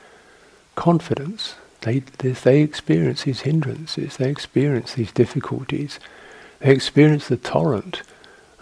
confidence. 0.74 1.54
They, 1.82 2.00
they 2.00 2.60
experience 2.60 3.24
these 3.24 3.40
hindrances, 3.42 4.16
they 4.16 4.30
experience 4.30 4.94
these 4.94 5.12
difficulties, 5.12 6.00
they 6.60 6.72
experience 6.72 7.28
the 7.28 7.36
torrent 7.36 8.02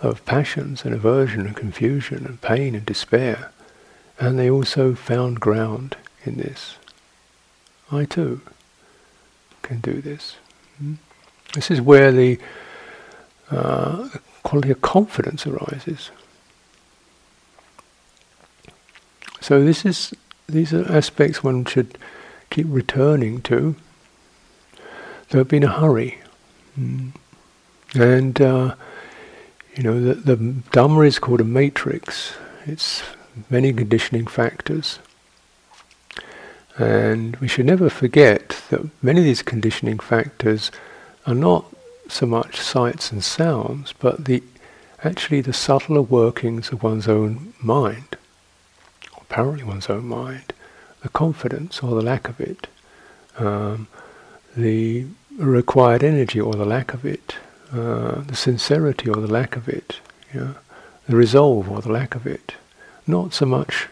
of 0.02 0.24
passions 0.24 0.84
and 0.84 0.94
aversion 0.94 1.46
and 1.46 1.56
confusion 1.56 2.26
and 2.26 2.40
pain 2.40 2.74
and 2.74 2.84
despair, 2.84 3.50
and 4.18 4.38
they 4.38 4.50
also 4.50 4.94
found 4.94 5.40
ground 5.40 5.96
in 6.24 6.36
this. 6.36 6.76
I 7.90 8.04
too 8.04 8.40
can 9.62 9.80
do 9.80 10.00
this. 10.00 10.36
Hmm? 10.78 10.94
This 11.54 11.70
is 11.70 11.80
where 11.80 12.12
the, 12.12 12.38
uh, 13.50 14.08
quality 14.42 14.70
of 14.70 14.80
confidence 14.80 15.46
arises. 15.46 16.10
So 19.40 19.64
this 19.64 19.84
is 19.84 20.14
these 20.48 20.72
are 20.72 20.90
aspects 20.90 21.42
one 21.42 21.64
should 21.64 21.98
keep 22.50 22.66
returning 22.68 23.42
to. 23.42 23.74
Don't 25.30 25.48
be 25.48 25.56
in 25.56 25.64
a 25.64 25.72
hurry, 25.80 26.18
mm. 26.78 27.12
and 27.94 28.40
uh, 28.40 28.74
you 29.76 29.82
know 29.82 30.00
the, 30.00 30.14
the 30.14 30.36
Dhamma 30.36 31.06
is 31.06 31.18
called 31.18 31.40
a 31.40 31.44
matrix. 31.44 32.34
It's 32.66 33.02
many 33.50 33.72
conditioning 33.72 34.26
factors, 34.26 34.98
and 36.78 37.36
we 37.36 37.48
should 37.48 37.66
never 37.66 37.88
forget 37.88 38.62
that 38.70 38.88
many 39.02 39.20
of 39.20 39.24
these 39.24 39.42
conditioning 39.42 39.98
factors 39.98 40.70
are 41.26 41.34
not 41.34 41.66
so 42.08 42.26
much 42.26 42.60
sights 42.60 43.12
and 43.12 43.22
sounds, 43.22 43.92
but 43.98 44.24
the 44.24 44.42
actually 45.04 45.40
the 45.40 45.52
subtler 45.52 46.02
workings 46.02 46.70
of 46.70 46.82
one's 46.82 47.08
own 47.08 47.52
mind 47.62 48.16
apparently 49.28 49.64
one's 49.64 49.90
own 49.90 50.06
mind, 50.06 50.52
the 51.02 51.08
confidence 51.08 51.82
or 51.82 51.94
the 51.94 52.02
lack 52.02 52.28
of 52.28 52.40
it, 52.40 52.68
um, 53.38 53.88
the 54.56 55.04
required 55.36 56.02
energy 56.02 56.40
or 56.40 56.54
the 56.54 56.64
lack 56.64 56.94
of 56.94 57.04
it, 57.04 57.36
uh, 57.76 58.22
the 58.22 58.36
sincerity 58.36 59.08
or 59.08 59.16
the 59.16 59.32
lack 59.32 59.56
of 59.56 59.68
it, 59.68 60.00
you 60.32 60.40
know, 60.40 60.54
the 61.08 61.16
resolve 61.16 61.70
or 61.70 61.80
the 61.80 61.92
lack 61.92 62.14
of 62.14 62.26
it. 62.26 62.54
Not 63.06 63.32
so 63.32 63.46
much 63.46 63.88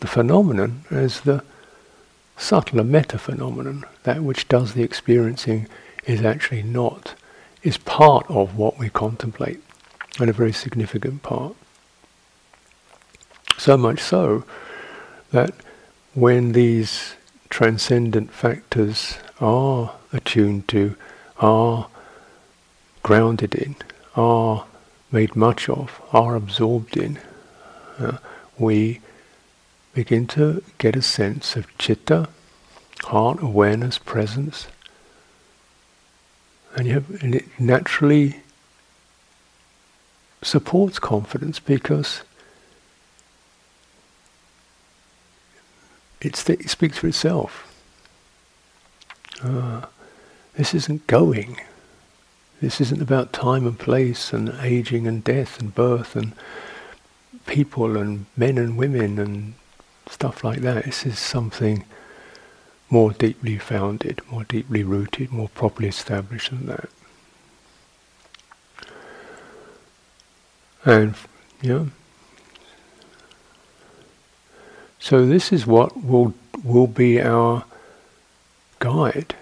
the 0.00 0.06
phenomenon 0.06 0.84
as 0.90 1.20
the 1.20 1.44
subtler 2.36 2.82
meta 2.82 3.18
phenomenon, 3.18 3.84
that 4.04 4.22
which 4.22 4.48
does 4.48 4.72
the 4.72 4.82
experiencing 4.82 5.68
is 6.06 6.22
actually 6.22 6.62
not, 6.62 7.14
is 7.62 7.76
part 7.76 8.24
of 8.30 8.56
what 8.56 8.78
we 8.78 8.88
contemplate, 8.88 9.62
and 10.18 10.30
a 10.30 10.32
very 10.32 10.52
significant 10.52 11.22
part. 11.22 11.54
So 13.58 13.76
much 13.76 14.00
so 14.00 14.44
that 15.32 15.52
when 16.14 16.52
these 16.52 17.14
transcendent 17.50 18.32
factors 18.32 19.18
are 19.38 19.94
attuned 20.12 20.66
to, 20.68 20.96
are 21.38 21.88
grounded 23.02 23.54
in, 23.54 23.76
are 24.14 24.66
made 25.10 25.34
much 25.34 25.68
of, 25.68 26.00
are 26.12 26.36
absorbed 26.36 26.96
in, 26.96 27.18
uh, 27.98 28.18
we 28.58 29.00
begin 29.94 30.26
to 30.26 30.62
get 30.78 30.96
a 30.96 31.02
sense 31.02 31.56
of 31.56 31.66
chitta, 31.78 32.28
heart 33.04 33.42
awareness, 33.42 33.98
presence, 33.98 34.68
and, 36.76 36.86
you 36.86 36.94
have, 36.94 37.22
and 37.22 37.34
it 37.34 37.46
naturally 37.58 38.36
supports 40.42 40.98
confidence 40.98 41.58
because 41.58 42.22
it 46.20 46.36
speaks 46.36 46.98
for 46.98 47.08
itself. 47.08 47.66
Uh, 49.42 49.86
this 50.54 50.74
isn't 50.74 51.06
going. 51.06 51.60
This 52.60 52.80
isn't 52.80 53.00
about 53.00 53.32
time 53.32 53.66
and 53.66 53.78
place 53.78 54.32
and 54.32 54.50
aging 54.60 55.06
and 55.06 55.24
death 55.24 55.58
and 55.60 55.74
birth 55.74 56.14
and 56.14 56.32
people 57.46 57.96
and 57.96 58.26
men 58.36 58.58
and 58.58 58.76
women 58.76 59.18
and 59.18 59.54
stuff 60.08 60.44
like 60.44 60.58
that. 60.60 60.84
This 60.84 61.06
is 61.06 61.18
something 61.18 61.84
more 62.90 63.12
deeply 63.12 63.56
founded, 63.56 64.20
more 64.30 64.44
deeply 64.44 64.82
rooted, 64.82 65.30
more 65.30 65.48
properly 65.48 65.88
established 65.88 66.50
than 66.50 66.66
that. 66.66 66.90
And, 70.84 71.14
know, 71.70 71.90
so 74.98 75.26
this 75.26 75.52
is 75.52 75.66
what 75.66 76.04
will 76.04 76.34
will 76.62 76.86
be 76.86 77.20
our 77.20 77.64
guide. 78.80 79.34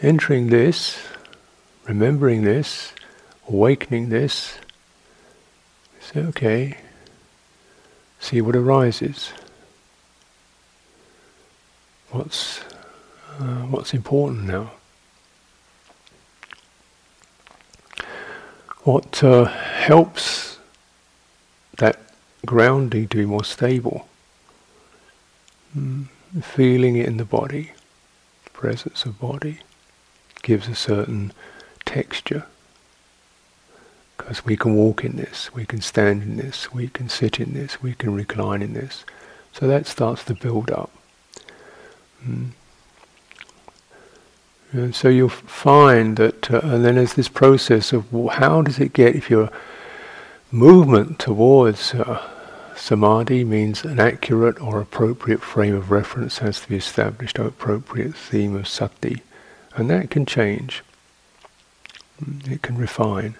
Entering 0.00 0.48
this, 0.48 0.98
remembering 1.86 2.42
this, 2.42 2.92
awakening 3.48 4.10
this, 4.10 4.58
say, 6.00 6.20
okay, 6.20 6.78
see 8.20 8.40
what 8.40 8.54
arises. 8.54 9.32
What's 12.10 12.60
uh, 13.38 13.66
what's 13.70 13.92
important 13.92 14.44
now? 14.44 14.72
What 18.84 19.22
uh, 19.22 19.44
helps 19.44 20.58
that 21.78 22.08
grounding 22.44 23.08
to 23.08 23.16
be 23.16 23.24
more 23.24 23.44
stable. 23.44 24.08
Mm. 25.76 26.06
Feeling 26.42 26.96
it 26.96 27.06
in 27.06 27.16
the 27.16 27.24
body, 27.24 27.72
presence 28.52 29.04
of 29.04 29.18
body, 29.18 29.60
gives 30.42 30.68
a 30.68 30.74
certain 30.74 31.32
texture. 31.84 32.44
Because 34.16 34.44
we 34.44 34.56
can 34.56 34.74
walk 34.74 35.04
in 35.04 35.16
this, 35.16 35.54
we 35.54 35.64
can 35.64 35.80
stand 35.80 36.22
in 36.22 36.36
this, 36.36 36.72
we 36.72 36.88
can 36.88 37.08
sit 37.08 37.38
in 37.38 37.54
this, 37.54 37.80
we 37.82 37.94
can 37.94 38.12
recline 38.14 38.62
in 38.62 38.74
this. 38.74 39.04
So 39.52 39.66
that 39.66 39.86
starts 39.86 40.24
to 40.24 40.34
build 40.34 40.70
up. 40.70 40.90
Mm. 42.24 42.48
And 44.72 44.94
so 44.94 45.08
you'll 45.08 45.30
find 45.30 46.16
that, 46.18 46.50
uh, 46.50 46.60
and 46.62 46.84
then 46.84 46.96
there's 46.96 47.14
this 47.14 47.28
process 47.28 47.92
of 47.92 48.06
how 48.32 48.60
does 48.62 48.78
it 48.78 48.92
get 48.92 49.16
if 49.16 49.30
you're 49.30 49.50
movement 50.50 51.18
towards 51.18 51.94
uh, 51.94 52.22
samadhi 52.76 53.44
means 53.44 53.84
an 53.84 53.98
accurate 53.98 54.60
or 54.60 54.80
appropriate 54.80 55.42
frame 55.42 55.74
of 55.74 55.90
reference 55.90 56.38
has 56.38 56.60
to 56.60 56.68
be 56.68 56.76
established, 56.76 57.38
or 57.38 57.46
appropriate 57.46 58.14
theme 58.14 58.54
of 58.56 58.68
sati, 58.68 59.22
and 59.74 59.88
that 59.90 60.10
can 60.10 60.26
change. 60.26 60.82
It 62.46 62.62
can 62.62 62.76
refine. 62.76 63.36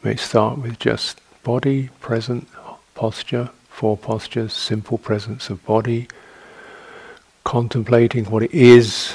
It 0.00 0.04
may 0.04 0.16
start 0.16 0.58
with 0.58 0.78
just 0.78 1.20
body, 1.42 1.90
present, 2.00 2.48
posture, 2.94 3.50
four 3.68 3.96
postures, 3.96 4.52
simple 4.52 4.98
presence 4.98 5.50
of 5.50 5.64
body, 5.64 6.08
contemplating 7.44 8.26
what 8.26 8.42
it 8.42 8.52
is 8.52 9.12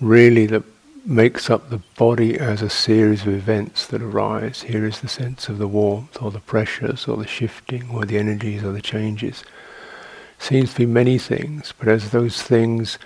really 0.00 0.46
that 0.46 0.62
makes 1.06 1.48
up 1.48 1.70
the 1.70 1.80
body 1.96 2.38
as 2.38 2.62
a 2.62 2.68
series 2.68 3.22
of 3.22 3.28
events 3.28 3.86
that 3.86 4.02
arise. 4.02 4.62
Here 4.62 4.84
is 4.84 5.00
the 5.00 5.08
sense 5.08 5.48
of 5.48 5.58
the 5.58 5.68
warmth, 5.68 6.20
or 6.20 6.30
the 6.30 6.40
pressures, 6.40 7.06
or 7.06 7.16
the 7.16 7.26
shifting, 7.26 7.88
or 7.90 8.04
the 8.04 8.18
energies, 8.18 8.64
or 8.64 8.72
the 8.72 8.82
changes. 8.82 9.44
Seems 10.38 10.72
to 10.72 10.78
be 10.78 10.86
many 10.86 11.16
things, 11.16 11.72
but 11.78 11.88
as 11.88 12.10
those 12.10 12.42
things, 12.42 12.98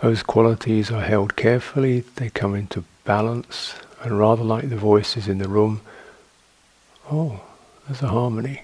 those 0.00 0.22
qualities 0.22 0.90
are 0.90 1.02
held 1.02 1.36
carefully, 1.36 2.00
they 2.16 2.30
come 2.30 2.54
into 2.54 2.84
balance, 3.04 3.74
and 4.02 4.18
rather 4.18 4.44
like 4.44 4.68
the 4.68 4.76
voices 4.76 5.26
in 5.28 5.38
the 5.38 5.48
room, 5.48 5.80
oh, 7.10 7.40
there's 7.86 8.02
a 8.02 8.08
harmony. 8.08 8.62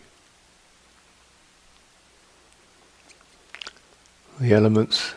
The 4.40 4.52
elements 4.52 5.14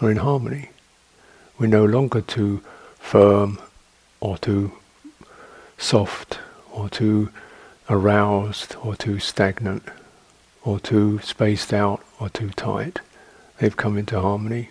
are 0.00 0.10
in 0.10 0.18
harmony. 0.18 0.70
We're 1.58 1.66
no 1.66 1.84
longer 1.84 2.20
too 2.20 2.62
firm 2.98 3.58
or 4.20 4.38
too 4.38 4.72
soft 5.78 6.38
or 6.72 6.88
too 6.88 7.30
aroused 7.88 8.74
or 8.82 8.96
too 8.96 9.18
stagnant 9.18 9.84
or 10.62 10.80
too 10.80 11.20
spaced 11.22 11.72
out 11.72 12.02
or 12.18 12.28
too 12.28 12.50
tight. 12.50 13.00
They've 13.58 13.76
come 13.76 13.96
into 13.96 14.20
harmony. 14.20 14.70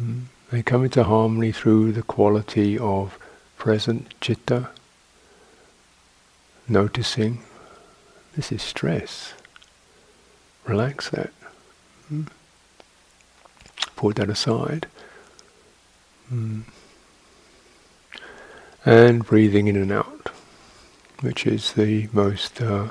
Mm. 0.00 0.22
They 0.50 0.62
come 0.62 0.84
into 0.84 1.04
harmony 1.04 1.52
through 1.52 1.92
the 1.92 2.02
quality 2.02 2.78
of 2.78 3.18
present 3.56 4.14
citta, 4.20 4.70
noticing 6.66 7.42
this 8.34 8.50
is 8.50 8.62
stress. 8.62 9.34
Relax 10.66 11.10
that. 11.10 11.32
Mm. 12.12 12.28
Put 13.96 14.16
that 14.16 14.30
aside. 14.30 14.86
Mm. 16.32 16.62
And 18.84 19.24
breathing 19.24 19.68
in 19.68 19.76
and 19.76 19.92
out, 19.92 20.30
which 21.20 21.46
is 21.46 21.74
the 21.74 22.08
most, 22.12 22.62
uh, 22.62 22.90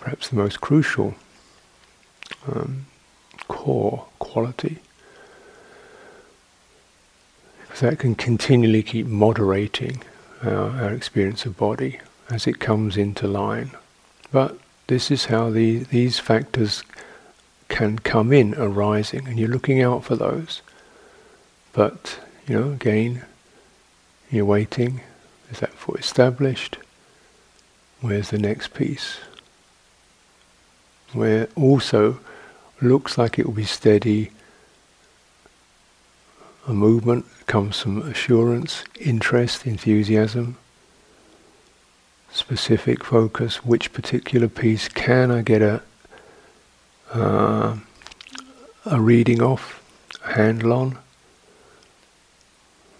perhaps 0.00 0.28
the 0.28 0.36
most 0.36 0.60
crucial 0.60 1.14
um, 2.50 2.86
core 3.46 4.06
quality 4.18 4.80
because 7.74 7.90
that 7.90 7.98
can 7.98 8.14
continually 8.14 8.84
keep 8.84 9.04
moderating 9.04 10.00
our, 10.44 10.70
our 10.80 10.92
experience 10.92 11.44
of 11.44 11.56
body 11.56 11.98
as 12.30 12.46
it 12.46 12.60
comes 12.60 12.96
into 12.96 13.26
line. 13.26 13.72
But 14.30 14.56
this 14.86 15.10
is 15.10 15.24
how 15.24 15.50
the, 15.50 15.78
these 15.78 16.20
factors 16.20 16.84
can 17.66 17.98
come 17.98 18.32
in 18.32 18.54
arising, 18.54 19.26
and 19.26 19.40
you're 19.40 19.48
looking 19.48 19.82
out 19.82 20.04
for 20.04 20.14
those. 20.14 20.62
But, 21.72 22.20
you 22.46 22.60
know, 22.60 22.70
again, 22.70 23.24
you're 24.30 24.44
waiting. 24.44 25.00
Is 25.50 25.58
that 25.58 25.70
foot 25.70 25.98
established? 25.98 26.78
Where's 28.00 28.30
the 28.30 28.38
next 28.38 28.72
piece? 28.72 29.16
Where 31.12 31.48
also 31.56 32.20
looks 32.80 33.18
like 33.18 33.36
it 33.36 33.46
will 33.46 33.52
be 33.52 33.64
steady, 33.64 34.30
a 36.66 36.72
movement 36.72 37.26
comes 37.46 37.80
from 37.80 38.02
assurance, 38.02 38.84
interest, 38.98 39.66
enthusiasm, 39.66 40.56
specific 42.30 43.04
focus. 43.04 43.64
Which 43.64 43.92
particular 43.92 44.48
piece 44.48 44.88
can 44.88 45.30
I 45.30 45.42
get 45.42 45.62
a 45.62 45.82
uh, 47.12 47.76
a 48.86 49.00
reading 49.00 49.42
off, 49.42 49.82
a 50.24 50.32
handle 50.32 50.72
on? 50.72 50.98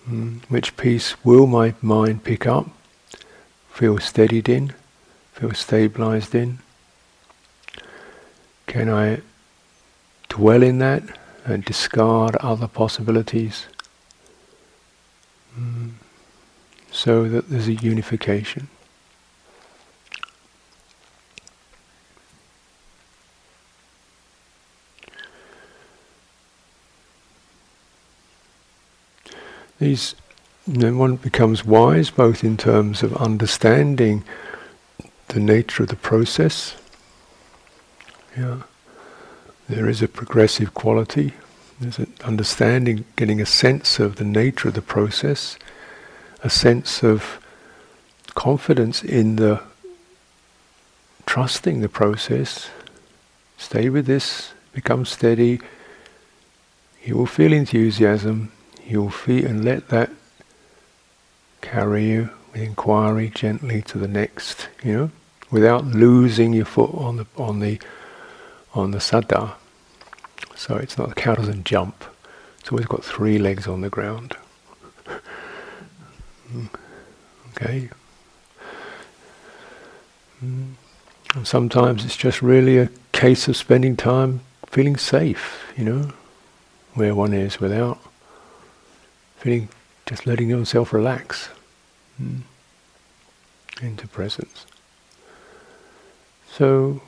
Mm, 0.09 0.45
which 0.49 0.77
piece 0.77 1.23
will 1.25 1.47
my 1.47 1.75
mind 1.81 2.25
pick 2.25 2.47
up, 2.47 2.69
feel 3.71 3.99
steadied 3.99 4.49
in, 4.49 4.75
feel 5.33 5.53
stabilized 5.55 6.35
in? 6.35 6.59
Can 8.67 8.91
I 8.91 9.23
dwell 10.29 10.63
in 10.63 10.79
that? 10.79 11.03
And 11.45 11.65
discard 11.65 12.37
other 12.37 12.67
possibilities 12.67 13.67
mm. 15.59 15.91
so 16.91 17.29
that 17.29 17.51
there's 17.51 17.69
a 17.69 17.75
unification. 17.75 18.69
These, 29.79 30.15
then 30.67 30.97
one 30.97 31.17
becomes 31.17 31.65
wise 31.65 32.09
both 32.09 32.43
in 32.43 32.57
terms 32.57 33.03
of 33.03 33.15
understanding 33.17 34.25
the 35.29 35.41
nature 35.41 35.83
of 35.83 35.91
the 35.91 35.97
process. 35.97 36.77
Yeah 38.37 38.63
there 39.69 39.89
is 39.89 40.03
a 40.03 40.09
progressive 40.09 40.75
quality. 40.75 41.33
There's 41.81 41.99
an 41.99 42.13
understanding, 42.25 43.05
getting 43.17 43.41
a 43.41 43.47
sense 43.47 43.99
of 43.99 44.17
the 44.17 44.25
nature 44.25 44.69
of 44.69 44.75
the 44.75 44.83
process, 44.83 45.59
a 46.43 46.51
sense 46.51 47.03
of 47.03 47.41
confidence 48.35 49.03
in 49.03 49.37
the 49.37 49.61
trusting 51.27 51.81
the 51.81 51.89
process. 51.89 52.69
Stay 53.57 53.89
with 53.89 54.07
this, 54.07 54.53
become 54.73 55.05
steady. 55.05 55.61
You 57.03 57.17
will 57.17 57.27
feel 57.27 57.53
enthusiasm. 57.53 58.53
You 58.87 59.03
will 59.03 59.11
feel 59.11 59.47
and 59.47 59.65
let 59.65 59.89
that 59.89 60.11
carry 61.61 62.11
you 62.11 62.31
with 62.53 62.63
inquiry 62.63 63.31
gently 63.35 63.83
to 63.83 63.99
the 63.99 64.09
next. 64.09 64.69
You 64.83 64.93
know, 64.93 65.11
without 65.51 65.87
losing 65.87 66.53
your 66.53 66.67
foot 66.67 66.91
on 66.95 67.17
the 67.17 67.27
on 67.37 67.61
the 67.61 67.81
on 68.75 68.91
the 68.91 68.99
saddha. 68.99 69.55
So 70.57 70.77
it's 70.77 70.99
not 70.99 71.09
the 71.09 71.15
cow 71.15 71.35
doesn't 71.35 71.65
jump. 71.65 72.05
It's 72.61 72.71
always 72.71 72.87
got 72.87 73.05
three 73.05 73.39
legs 73.39 73.67
on 73.67 73.81
the 73.81 73.91
ground. 73.91 74.37
okay. 77.51 77.89
Mm. 80.43 80.75
And 81.35 81.47
sometimes 81.47 82.05
it's 82.05 82.17
just 82.17 82.43
really 82.43 82.79
a 82.79 82.91
case 83.13 83.49
of 83.49 83.57
spending 83.57 83.97
time 83.97 84.41
feeling 84.67 84.97
safe, 84.97 85.73
you 85.77 85.85
know, 85.85 86.13
where 86.95 87.15
one 87.15 87.33
is 87.33 87.61
without 87.61 87.99
feeling, 89.37 89.69
just 90.07 90.27
letting 90.27 90.49
yourself 90.49 90.93
relax 90.93 91.49
mm. 92.21 92.41
into 93.83 94.07
presence. 94.09 94.67
So, 96.51 97.03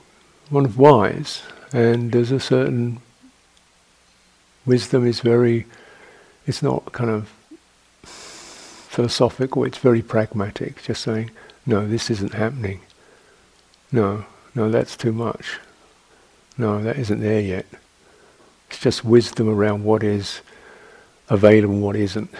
one 0.50 0.64
of 0.64 0.76
wise 0.76 1.42
and 1.76 2.10
there's 2.10 2.30
a 2.30 2.40
certain 2.40 3.02
wisdom 4.64 5.06
is 5.06 5.20
very, 5.20 5.66
it's 6.46 6.62
not 6.62 6.90
kind 6.92 7.10
of 7.10 7.28
philosophical, 8.02 9.62
it's 9.62 9.76
very 9.76 10.00
pragmatic, 10.00 10.82
just 10.82 11.02
saying, 11.02 11.30
no, 11.66 11.86
this 11.86 12.08
isn't 12.08 12.32
happening. 12.32 12.80
No, 13.92 14.24
no, 14.54 14.70
that's 14.70 14.96
too 14.96 15.12
much. 15.12 15.58
No, 16.56 16.82
that 16.82 16.96
isn't 16.96 17.20
there 17.20 17.42
yet. 17.42 17.66
It's 18.70 18.80
just 18.80 19.04
wisdom 19.04 19.46
around 19.46 19.84
what 19.84 20.02
is 20.02 20.40
available 21.28 21.74
and 21.74 21.82
what 21.82 21.96
isn't. 21.96 22.30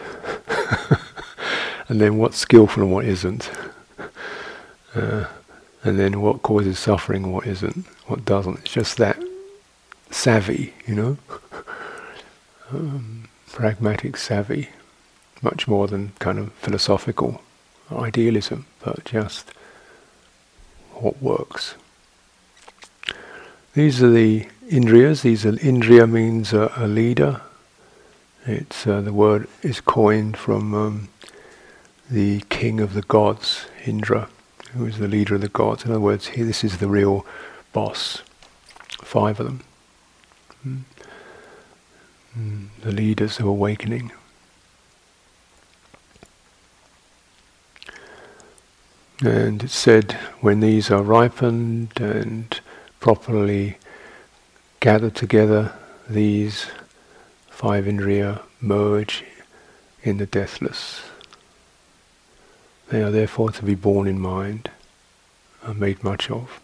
and 1.88 2.00
then 2.00 2.16
what's 2.16 2.38
skillful 2.38 2.84
and 2.84 2.92
what 2.92 3.04
isn't. 3.04 3.50
Uh, 4.94 5.26
and 5.84 5.98
then 5.98 6.22
what 6.22 6.42
causes 6.42 6.78
suffering 6.78 7.24
and 7.24 7.34
what 7.34 7.46
isn't, 7.46 7.84
what 8.06 8.24
doesn't. 8.24 8.60
It's 8.60 8.72
just 8.72 8.96
that 8.96 9.22
savvy, 10.10 10.74
you 10.86 10.94
know, 10.94 11.18
um, 12.70 13.28
pragmatic 13.48 14.16
savvy, 14.16 14.70
much 15.42 15.66
more 15.68 15.86
than 15.86 16.12
kind 16.18 16.38
of 16.38 16.52
philosophical 16.54 17.42
idealism, 17.90 18.66
but 18.84 19.04
just 19.04 19.52
what 20.92 21.20
works. 21.22 21.74
These 23.74 24.02
are 24.02 24.10
the 24.10 24.46
indriyas. 24.70 25.22
These 25.22 25.44
are 25.44 25.52
indriya 25.52 26.10
means 26.10 26.52
a, 26.52 26.70
leader. 26.86 27.42
It's 28.46 28.86
uh, 28.86 29.00
the 29.02 29.12
word 29.12 29.48
is 29.62 29.80
coined 29.80 30.36
from 30.36 30.74
um, 30.74 31.08
the 32.10 32.40
king 32.48 32.80
of 32.80 32.94
the 32.94 33.02
gods, 33.02 33.66
Indra 33.84 34.28
who 34.76 34.86
is 34.86 34.98
the 34.98 35.08
leader 35.08 35.34
of 35.34 35.40
the 35.40 35.48
gods. 35.48 35.84
In 35.84 35.90
other 35.90 36.00
words, 36.00 36.28
here 36.28 36.44
this 36.44 36.62
is 36.62 36.78
the 36.78 36.88
real 36.88 37.26
boss. 37.72 38.22
Five 39.02 39.40
of 39.40 39.46
them. 39.46 39.62
Mm. 40.66 40.82
The 42.82 42.92
leaders 42.92 43.38
of 43.38 43.46
awakening. 43.46 44.12
And 49.20 49.62
it 49.64 49.70
said, 49.70 50.12
when 50.40 50.60
these 50.60 50.90
are 50.90 51.02
ripened 51.02 51.98
and 51.98 52.60
properly 53.00 53.78
gathered 54.80 55.14
together, 55.14 55.72
these 56.08 56.66
five 57.48 57.86
indriya 57.86 58.42
merge 58.60 59.24
in 60.02 60.18
the 60.18 60.26
deathless. 60.26 61.02
They 62.90 63.02
are 63.02 63.10
therefore 63.10 63.50
to 63.52 63.64
be 63.64 63.74
borne 63.74 64.06
in 64.06 64.20
mind 64.20 64.70
and 65.62 65.80
made 65.80 66.04
much 66.04 66.30
of. 66.30 66.60